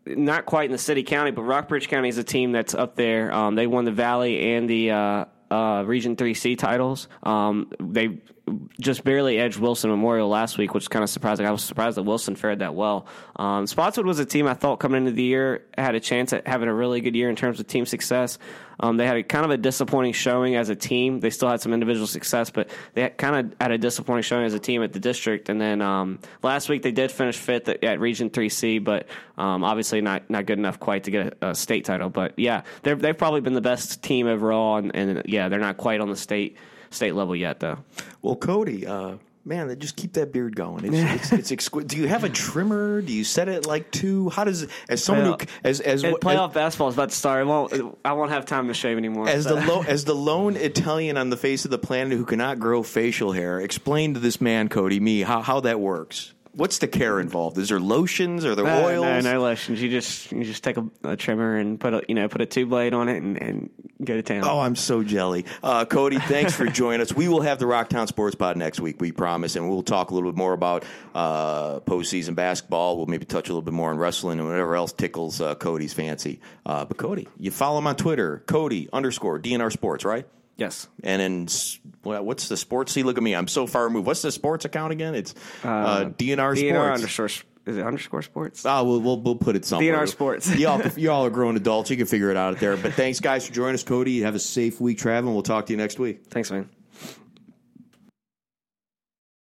not 0.07 0.47
quite 0.47 0.67
in 0.67 0.73
the 0.73 0.79
city 0.79 1.03
county, 1.03 1.31
but 1.31 1.43
Rockbridge 1.43 1.89
County 1.89 2.09
is 2.09 2.19
a 2.19 2.25
team 2.25 2.53
that's 2.53 2.75
up 2.75 2.97
there. 2.97 3.33
Um, 3.33 3.55
they 3.55 3.67
won 3.67 3.85
the 3.85 3.93
Valley 3.93 4.55
and 4.55 4.69
the 4.69 4.91
uh, 4.91 5.25
uh, 5.51 5.85
Region 5.87 6.17
Three 6.17 6.35
C 6.35 6.57
titles. 6.57 7.09
Um, 7.23 7.71
they 7.81 8.19
just 8.79 9.05
barely 9.05 9.39
edged 9.39 9.59
Wilson 9.59 9.91
Memorial 9.91 10.29
last 10.29 10.59
week, 10.59 10.75
which 10.75 10.85
is 10.85 10.89
kind 10.89 11.03
of 11.03 11.09
surprising. 11.09 11.47
I 11.47 11.51
was 11.51 11.65
surprised 11.65 11.97
that 11.97 12.03
Wilson 12.03 12.37
fared 12.37 12.59
that 12.59 12.75
well. 12.75 13.07
Um, 13.37 13.67
Spotswood 13.67 14.07
was 14.07 14.19
a 14.19 14.27
team 14.27 14.47
I 14.47 14.55
thought 14.55 14.77
coming 14.81 14.99
into 14.99 15.13
the 15.13 15.23
year 15.23 15.65
had 15.79 15.95
a 15.95 16.01
chance 16.01 16.33
at 16.33 16.47
having 16.47 16.69
a 16.69 16.75
really 16.75 17.01
good 17.01 17.17
year 17.17 17.31
in 17.31 17.37
terms 17.37 17.59
of 17.59 17.67
team 17.67 17.87
success. 17.87 18.39
Um, 18.81 18.97
they 18.97 19.07
had 19.07 19.17
a 19.17 19.23
kind 19.23 19.45
of 19.45 19.51
a 19.51 19.57
disappointing 19.57 20.13
showing 20.13 20.57
as 20.57 20.69
a 20.69 20.77
team. 20.77 21.21
They 21.21 21.31
still 21.31 21.49
had 21.49 21.61
some 21.61 21.73
individual 21.73 22.07
success, 22.07 22.51
but 22.51 22.69
they 22.93 23.03
had 23.03 23.17
kind 23.17 23.53
of 23.53 23.57
had 23.61 23.71
a 23.71 23.79
disappointing 23.79 24.25
showing 24.25 24.45
as 24.45 24.53
a 24.53 24.59
team 24.59 24.83
at 24.83 24.93
the 24.93 25.01
district. 25.01 25.49
And 25.49 25.61
then 25.61 25.81
um, 25.81 26.19
last 26.43 26.69
week 26.69 26.83
they 26.83 26.93
did 26.93 27.13
finish 27.13 27.37
fifth 27.37 27.69
at, 27.69 27.83
at 27.83 28.01
Region 28.01 28.31
3C, 28.31 28.83
but 28.83 29.07
um, 29.39 29.65
obviously 29.65 30.01
not 30.01 30.29
not 30.29 30.47
good 30.47 30.59
enough 30.59 30.79
quite 30.81 31.05
to 31.05 31.11
get 31.11 31.39
a, 31.41 31.51
a 31.51 31.55
state 31.55 31.85
title. 31.85 32.11
But 32.11 32.35
yeah, 32.37 32.63
they've 32.83 33.17
probably 33.17 33.41
been 33.41 33.55
the 33.55 33.61
best 33.61 34.03
team 34.03 34.27
overall, 34.27 34.77
and, 34.77 34.95
and 34.95 35.23
yeah, 35.27 35.49
they're 35.49 35.61
not 35.61 35.77
quite 35.77 36.01
on 36.01 36.11
the 36.11 36.17
state 36.17 36.57
state 36.95 37.15
level 37.15 37.37
yet, 37.37 37.61
though. 37.61 37.79
Well, 38.23 38.37
Cody, 38.37 38.87
uh, 38.87 39.17
man, 39.45 39.79
just 39.79 39.97
keep 39.97 40.15
that 40.15 40.33
beard 40.33 40.57
going. 40.57 40.85
It's, 40.85 41.25
it's, 41.25 41.33
it's 41.33 41.53
exquisite. 41.53 41.89
Do 41.89 41.97
you 41.97 42.09
have 42.09 42.25
a 42.25 42.29
trimmer? 42.29 43.03
Do 43.03 43.13
you 43.13 43.25
set 43.25 43.49
it 43.49 43.67
like 43.67 43.91
two? 43.91 44.31
How 44.31 44.45
does 44.45 44.67
as 44.89 45.05
someone 45.05 45.27
who 45.27 45.47
as 45.63 45.81
as 45.81 46.03
playoff 46.03 46.49
as, 46.49 46.55
basketball 46.55 46.89
is 46.89 46.95
about 46.95 47.11
to 47.11 47.17
start? 47.17 47.41
I 47.41 47.45
won't 47.45 47.99
I 48.05 48.13
won't 48.13 48.31
have 48.31 48.47
time 48.47 48.69
to 48.69 48.75
shave 48.75 48.97
anymore. 48.97 49.29
As 49.29 49.45
so. 49.45 49.57
the 49.57 49.67
lo, 49.67 49.83
as 49.87 50.05
the 50.05 50.15
lone 50.15 50.57
Italian 50.57 51.17
on 51.17 51.31
the 51.31 51.37
face 51.37 51.65
of 51.65 51.71
the 51.71 51.79
planet 51.79 52.17
who 52.17 52.25
cannot 52.25 52.59
grow 52.59 52.83
facial 52.83 53.33
hair, 53.33 53.61
explain 53.61 54.15
to 54.15 54.21
this 54.21 54.41
man, 54.41 54.69
Cody, 54.69 55.01
me 55.01 55.23
how 55.23 55.43
how 55.43 55.61
that 55.61 55.81
works 55.81 56.33
what's 56.57 56.79
the 56.79 56.89
care 56.89 57.21
involved? 57.21 57.59
Is 57.59 57.69
there 57.69 57.81
lotions? 57.81 58.45
Are 58.45 58.55
there 58.55 58.65
no, 58.65 58.85
oils? 58.85 59.25
No, 59.25 59.33
no 59.33 59.41
lotions. 59.41 59.83
You 59.83 59.91
just 59.91 60.33
you 60.33 60.45
just 60.45 60.65
take 60.65 60.77
a, 60.77 60.89
a, 61.03 61.17
trimmer 61.17 61.57
and 61.57 61.79
put 61.79 61.95
a 61.95 62.03
you 62.09 62.15
know 62.15 62.29
put 62.29 62.41
a 62.41 62.47
two 62.47 62.67
blade 62.67 62.95
on 62.95 63.09
it 63.09 63.23
and, 63.23 63.41
and 63.41 63.71
go 64.03 64.15
to 64.15 64.23
town. 64.23 64.45
Oh, 64.45 64.61
I'm 64.61 64.77
so 64.77 65.03
jelly. 65.03 65.45
Uh, 65.63 65.85
Cody, 65.85 66.19
thanks 66.19 66.55
for 66.55 66.67
joining 66.71 67.01
us. 67.01 67.13
We 67.13 67.29
will 67.29 67.43
have 67.43 67.59
the 67.59 67.67
Rocktown 67.67 68.07
Sports 68.09 68.35
Pod 68.35 68.57
next 68.57 68.81
week, 68.81 69.01
we 69.01 69.13
promise, 69.13 69.57
and 69.57 69.69
we'll 69.69 69.83
talk 69.83 70.11
a 70.11 70.15
little 70.15 70.31
bit 70.31 70.37
more 70.39 70.53
about 70.53 70.85
uh, 71.15 71.81
postseason 71.81 72.35
basketball. 72.35 72.97
We'll 72.97 73.07
maybe 73.07 73.25
touch 73.25 73.49
a 73.49 73.53
little 73.53 73.63
bit 73.63 73.75
more 73.75 73.91
on 73.91 73.99
wrestling 73.99 74.39
and 74.39 74.49
whatever 74.49 74.77
else 74.77 74.93
tickles 74.93 75.41
uh, 75.41 75.55
Cody's 75.55 75.93
fancy. 75.93 76.41
Uh, 76.67 76.85
but 76.85 76.97
Cody, 76.97 77.29
you 77.39 77.51
follow 77.51 77.79
him 77.79 77.87
on 77.87 77.97
Twitter, 77.97 78.43
Cody 78.47 78.89
underscore 78.93 79.39
DNR 79.39 79.71
Sports, 79.73 80.05
right? 80.05 80.27
Yes. 80.57 80.87
And 81.03 81.21
in 81.21 81.49
what's 82.03 82.49
the 82.49 82.57
sports? 82.57 82.93
See, 82.93 83.03
look 83.03 83.17
at 83.17 83.23
me. 83.23 83.35
I'm 83.35 83.49
so 83.49 83.67
far 83.67 83.85
removed. 83.85 84.07
What's 84.07 84.23
the 84.23 84.31
sports 84.31 84.65
account 84.65 84.93
again? 84.93 85.15
It's 85.15 85.35
uh, 85.65 85.69
uh, 85.69 86.05
DNR, 86.11 86.37
DNR 86.37 86.57
Sports. 86.57 86.95
underscore. 86.95 87.29
Is 87.67 87.79
it 87.79 87.87
underscore 87.87 88.23
sports? 88.23 88.67
Ah, 88.67 88.83
we'll, 88.83 89.01
we'll, 89.01 89.21
we'll 89.21 89.37
put 89.37 89.57
it 89.57 89.65
somewhere. 89.65 89.97
DNR 89.97 90.09
Sports. 90.09 90.55
y'all, 90.59 90.87
y'all 90.97 91.25
are 91.25 91.31
grown 91.31 91.57
adults. 91.57 91.91
You 91.91 91.97
can 91.97 92.07
figure 92.07 92.31
it 92.31 92.37
out 92.37 92.59
there. 92.59 92.77
But 92.77 92.93
thanks, 92.95 93.21
guys, 93.21 93.47
for 93.47 93.55
joining 93.55 93.75
us, 93.75 93.83
Cody. 93.83 94.21
Have 94.21 94.35
a 94.35 94.39
safe 94.39 94.81
week 94.81 94.99
traveling. 94.99 95.35
We'll 95.35 95.43
talk 95.43 95.67
to 95.67 95.73
you 95.73 95.77
next 95.77 95.99
week. 95.99 96.27
Thanks, 96.29 96.51
man. 96.51 96.69